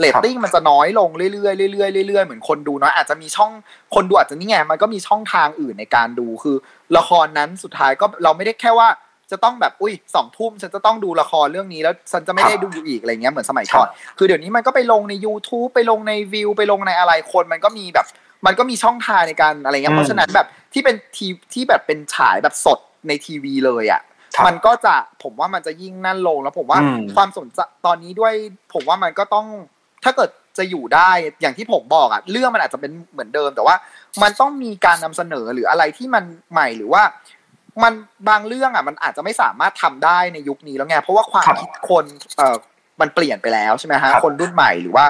[0.00, 3.52] เรตติ้งมันจะน้อยลงเรื่อยๆเรื่อยๆเรื่อยๆเหมือนคนดูน้อยอาจจะมีช่อง
[3.94, 6.56] คนดูอาจจะนี่ไงมันก็มีช่องทางอื่นในการดูคือ
[6.96, 8.88] ละครนั้นสุดท้ายก็เราไม่ได้แค่ว่า
[9.30, 18.06] จะต้องแบบอุ้ยสองทุ่มฉันจะต้องดูละครเรื่องนี้แล้วฉันจะไม่ได้ดูอีกอะไรเงี้ยเหมือนสมัยก่อน คือเดี๋ยวนี้มันก็ไปลงใน YouTube ไปลงในวิวไปลงในอะไรคนมันก็มีแบบ
[18.46, 22.78] มันก็มีช่องทางในการอะไรเงี้ยเพราะฉะนั้นแบบที่เป็นทีที่แบบเป็นฉายแบบสด
[23.08, 24.02] ในทีวีเลยอะ
[24.46, 26.80] มันก็จะผมว่ามันจะยิ่งนั่นลงแล้วผมว่า
[27.14, 28.32] ความสนใจตอนนี้ด้วย
[28.74, 29.46] ผมว่ามันก็ต้อง
[30.04, 33.76] ถ้าเกิดจะอยู่ได้อย่างที่ผมบอกอะเรื่องมันอาจจะเป็นเหมือนเดิม แต่ว่า
[34.22, 37.02] มันต้องมีการนำเสนอหรืออะไรที่มันใหม่หรือว่า
[37.82, 37.92] มัน
[38.28, 42.04] บางเรื่องอะมันอาจจะไม่สามารถทำได้ในยุคนี้แล้วไงเพราะว่าความคิดคน
[42.36, 42.56] เอ่อ
[43.00, 45.04] มันเปลี่ยนไปแล้วใช่ไหมฮะคนรุ่นใหม่หรือว่า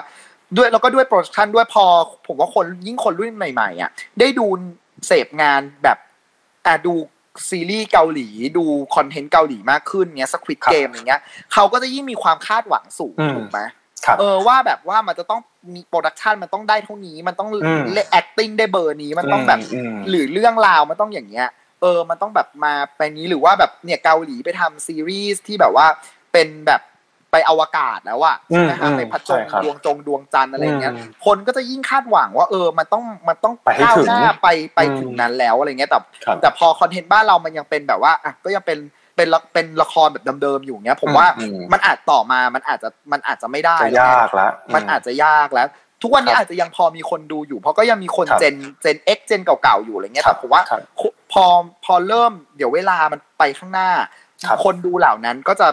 [0.56, 1.84] ด้วยแล้วก็ด้วยโปรดักชันด้วยพอ
[2.26, 3.90] ผมว่าคนยิ่งคนรุ่นใหม่ๆอะ
[4.20, 4.46] ได้ดู
[5.06, 5.98] เสพงานแบบ
[6.66, 6.92] อ่าดู
[7.48, 8.28] ซีรีส์เกาหลี
[8.58, 11.20] ดูคอนเทนต์เกาหลีมากขึ้นเนี้ย Squid Game อย่างเงี้ย
[11.52, 13.60] เขาก็จะยิ่งมีความคาดหวังสูงถูกไหม
[14.18, 15.40] เออว่าแบบว่ามันจะต้อง
[15.74, 17.48] มีโปรดักชันมันต้องได้เท่านี้มันต้อง
[17.92, 19.58] เล่น acting ได้เบอร์นี้มันต้องแบบ
[20.08, 21.48] หรือเรื่องราวมันต้องอย่างเงี้ย
[21.80, 25.86] เออ มันต้องแบบมาไปนี้หรือว่าแบบเนี่ยเกาหลีไปทำซีรีส์ที่แบบว่า
[26.32, 26.80] เป็นแบบ
[27.32, 30.94] ไปอวกาศแล้วอะใช่ไหมฮะไปพัดจงดวงจงดวงจันทร์อะไรเงี้ย
[31.26, 35.98] คนก็จะยิ่งคาดหวังว่าเออมันต้องมันต้องก้าวหน้าไปไปถึงนั้นแล้วอะไรเงี้ยแต่
[36.42, 38.78] แต่พอคอนเทนต์บ้านเรามันยังเป็นแบบว่าอะก็ยังเป็น
[39.16, 41.26] เป็นเป็นละครแบบเดิมๆอยู่เงี้ย ผมว่า
[41.72, 45.68] มันอาจต่อมามันอาจจะมันอาจจะไม่ได้ยากแล้วมันอาจจะยากแล้ว
[46.02, 50.62] ทุกวันนี้อาจจะยังพอมีคนดูอยู่ เพราะก็ยังมีคนเจนเจนเอ็กเจนเก่าๆอยู่อะไรเงี้ยแต่ผมว่า
[51.32, 51.44] พอ
[51.84, 53.90] พอเริ่มเดี๋ยวเวลามันไปข้างหน้า
[54.64, 55.68] คนดูเหล่านั้นก็จะ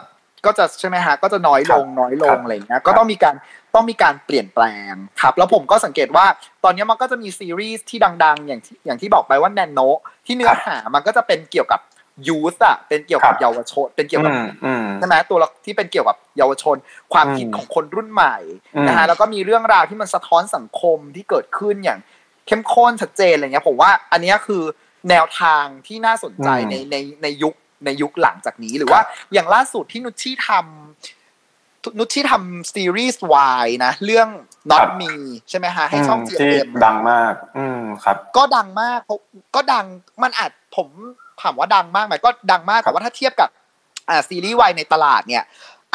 [0.45, 3.35] ก็จะใช่ไหมฮะก็จะน้อยลงน้อยลงอะไรเงี้ยก็ต้องมีการ
[3.75, 6.25] ต้องมีการเปลี่ยนแปลงครับ แล้วผมก็สังเกตว่า
[6.63, 9.79] ตอนนี้มันก็จะมีซีรีส์ที่ดัง ๆ อย่างที่อย่างที่บอกไปว่าแนนโน
[10.25, 11.81] ที่เนื้อหามันก็จะเป็นเกี่ยวกับ
[12.27, 14.33] ยูสอะเป็นเกี่ยวกับเยาวชน เป็นเกี่ยวกับ
[14.99, 16.75] ใช่ไหมตัวที่เป็นเกี่ยวกับเยาวชน
[17.13, 18.37] ความคิดของคนรุ่นใหม่
[18.87, 21.99] นะฮะแล้วก็มีเรื่องราวที่มันสะท้อนสังคมที่เกิดขึ้นอย่าง
[22.47, 24.63] เข้มข้นชัดเจนอะไรเงี้ยผมว่าอันเนี้ยคือ
[25.09, 27.55] แนวทางที่น่าสนใจอืมในในในยุค
[27.85, 29.01] ในยุคหลังจากนี้หรือว่า
[29.33, 34.29] อย่างล่าสุดที่นุชชี่ทำนุชชี่ทำซีรีส์วายนะ เรื่อง
[34.71, 35.11] not me
[35.49, 39.19] ใช่ไหมฮะให้ช่องที่ GMM ดังมาก อืมครับ ก็ดังมากเพราะ
[39.55, 39.85] ก็ดัง
[40.23, 40.87] มันอาจผม
[41.41, 43.49] ถามว่าดังมากไหมก็ดังมากแต่ว่าถ้าเทียบกับ
[44.09, 45.45] อ่าซีรีส์วายในตลาดเนี่ย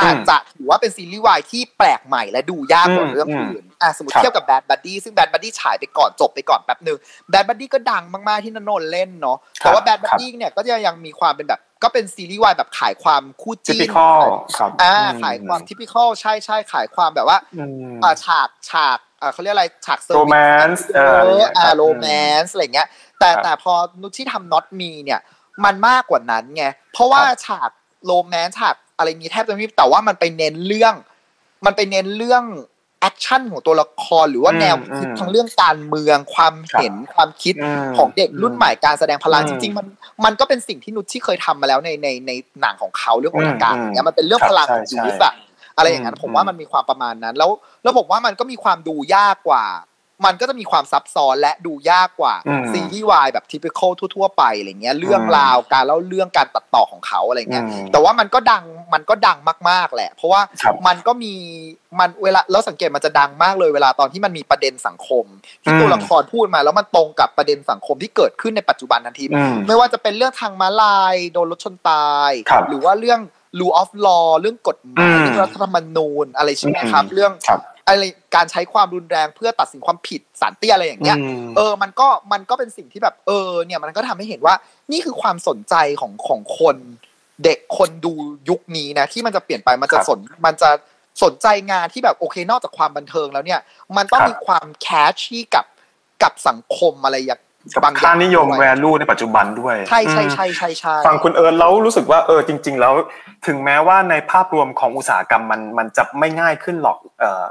[0.01, 6.99] อืมอาจจะถือว่าเป็นซีรีส์วายที่แปลกใหม่และดูยากกว่าอืมเรื่องอืมอื่นอะสมมติครับเทียบกับ Bad Buddy ซึ่ง Bad Buddy ฉายไปก่อนจบไปก่อนแป๊บหนึ่ง
[7.32, 14.22] Bad Buddy ก็ดังมากๆที่นนนท์เล่นเนาะแต่ว่า Bad Buddy เนี่ยก็จะยังมีความเป็นแบบ ก็เป็นซีรีส์วายแบบขายความคู่ทิจิ้ปินคอล
[14.59, 22.07] ครับอ่าอืมขายความทิพิคอลใช่ใช่ขายความแบบว่าอืมอ่าฉากฉากอ่าเขาเรียกอะไรฉากเซอร์วิส Romance เอเอออะไรอเงี้ยอ่าครับโรแม
[22.39, 22.89] นส์อะไรเงี้ย
[23.20, 23.72] แต่ครับแต่พอ
[24.03, 25.20] นุชที่ทำ not me เนี่ย
[25.64, 27.70] มันมากกว่านั้นไงเพราะว่าครับฉาก
[28.07, 30.95] โรแมนส์ฉากอะไรนี้แทบจะไม่มีแต่ว่ามันไปเน้นเรื่อง
[31.66, 32.45] มันไปเน้นเรื่อง
[33.05, 39.87] แอคชั่นของตัวละครหรือว่าอืมแนวคิดอืมทั้งเรื่องการเมืองความครับเห็นความคิดอืมของเด็กรุ่นใหม่การแสดงพลังอืมจริง ๆ มัน
[40.25, 45.33] มันก็เป็นสิ่งที่นุชที่เคยทำมาแล้วในในในหนังของเขาเรื่องของอืมอากาศอืมเนี่ยมันเป็นเรื่องครับพลังของใช่ยูใช่ธอะ
[45.77, 47.51] อะไรอย่างนั้นอืมผมว่ามันมีความประมาณนั้น แล้ว
[47.83, 49.65] แล้วผมว่ามันก็มีความดูยากกว่า
[50.25, 59.39] มันก็จะมีความซับซ้อนและดูยากกว่าอืมซีรีส์วายแบบทิพิคอลทั่ว ๆ ไปอะไรเงี้ยเรื่องอืมราวการเล่าเรื่องการตัดต่อของเขาอะไรเงี้ยอืมแต่ว่ามันก็ดังมันก็ดัง
[59.71, 61.33] มากๆแหละ เพราะว่าครับมันก็มี
[61.99, 65.25] มันเวลาแล้วสังเกตมันจะดังมากเลยเวลาตอนที่มันมีประเด็นสังคม
[65.62, 73.21] ที่อืมตัวละครพูดมา แล้วมันตรงกับประเด็นสังคมที่เกิดขึ้นในปัจจุบันทันทีอืมไม่ว่าจะเป็นเรื่องทางม้าลายโดนรถชนตายครับหรือว่าเรื่อง
[73.61, 78.03] rule of law เรื่องกฎหมายอืมเรื่องรัฐธรรมนูญอะไรใช่ไหมครับอืมเรื่องครับ อะไร
[78.35, 84.55] การใช้ความรุนแรงเพื่อตัดสินความผิดสารเตี้ยอะไรอย่างเงี้ยอืมเออมันก็มันก็เป็นสิ่งที่แบบ เออ เนี่ยมันก็ทำให้เห็นว่า
[84.93, 86.76] นี่คือความสนใจของของคน
[87.45, 88.12] เด็กคนดู
[88.49, 90.70] ยุคนี้นะที่มันจะเปลี่ยนไปมันจะครับสนมันจะ
[91.22, 93.61] สนใจงานที่แบบโอเคนอกจากความบันเทิงแล้วเนี่ย
[93.97, 95.66] มันต้องครับมีความแคชชี่กับ
[96.22, 97.41] กับสังคมอะไรอย่าง
[97.74, 102.95] กับบางอค่าย่างนิยมด้วย value ในปัจจุบันด้วยใช่ใช่อืมใช่ใช่ใช่ฟังคุณเอิร์ธแล้วรู้สึกว่าเออจริง ๆ แล้ว
[103.47, 107.45] ถึงแม้ว่าในภาพรวมของอุตสาหกรรมมันมันจะไม่ง่ายขึ้นหรอกเออ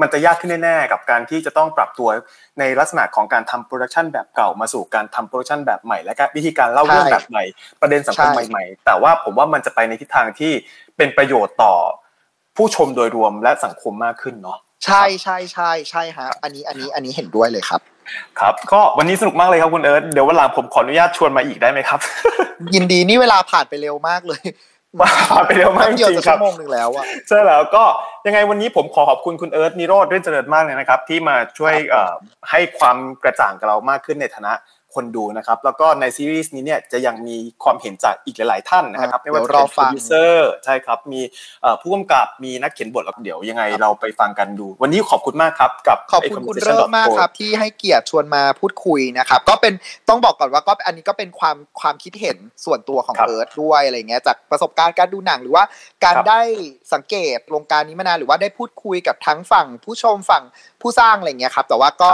[0.00, 2.08] มันจะยากขึ้นแน่ๆกับการที่จะต้องปรับตัว
[2.58, 7.44] ในลักษณะของการทำโปรดักชันแบบเก่ามาสู่การทำโปรดักชันแบบใหม่ และก็วิธีการเล่าเรื่องแบบใหม่
[7.80, 10.52] ประเด็นสังคมใหม่ ๆ แต่ว่าผมว่ามันจะไปในทิศทางที่
[10.96, 11.74] เป็นประโยชน์ต่อ
[12.56, 17.80] ผู้ชมโดยรวมและสังคมมากขึ้นเนาะใช่ใช่ใช่ใช่ฮะอันนี้อันนี้อันนี้เห็นด้วยเลยครับ
[18.40, 22.00] ครับก็วันนี้สนุกมากเลยครับคุณเอิร์ธเดี๋ยววันหลังผมขออนุญาตชวนมาอีกได้ไหมครับ
[22.74, 24.42] ยินดีนี่เวลาผ่านไปเร็วมากเลย
[25.00, 27.84] ผ่านไปเร็วมากจริงๆครัชั่บวโมงหนึ่งแล้วอะใช่แล้วก็
[28.26, 32.14] ยังไงวันนี้ผมขอขอบคุณคุณเอิร์ธนิโรธ รื่นเจริญมากเลยนะครับ ที่มาช่วยเอ่อ
[32.50, 34.52] ให้ความกระจ่างกับเรามากขึ้นในฐานะ
[34.94, 41.20] คนดูนะครับ แล้วก็ในซีรีส์นี้เนี่ยจะยังมีความเห็นจากอีกหลาย ๆ ท่านนะครับไม่ว่าจะเป็นโปรดิวเซอร์ใช่ครับมี
[41.62, 49.74] เอ่อผู้กำกับมีนักเขียนบทแล้วเดี๋ยวยังไงเราไปฟังกันดู วันนี้ขอบคุณมากครับกับขอบคุณคุณเริ่มมากครับที่ให้เกียรติชวนมาพูดคุยนะครับก็เป็น
[50.08, 55.64] ต้องบอกก่อนว่าก็อันนี้ก็เป็นความความคิดเห็นส่วนตัวของครับเอิร์ธด้วยอะไรเงี้ยจากประสบการณ์การดูหนังหรือว่า
[56.04, 56.40] การครับได้
[56.92, 60.44] สังเกตวงการนี้มานานหรือว่าได้พูดคุยกับทั้งฝั่งผู้ชมฝั่ง
[60.80, 62.10] ผู้สร้างอะไรเงี้ยครับแต่ว่าก็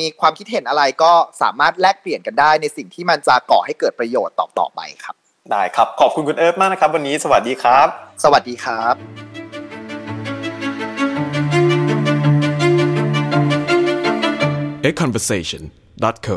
[0.00, 1.12] มีความคิดเห็นอะไรก็
[1.42, 5.14] สามารถแลกเปลี่ยนกันได้ในสิ่งที่มันจะก่อให้เกิดประโยชน์ต่อต่อไปครับ
[5.50, 7.86] ได้ครับ ขอบคุณคุณเอิร์ธมากนะครับ วันนี้สวัสดีครับ
[8.24, 8.94] สวัสดีครับ
[14.88, 16.36] a conversation.co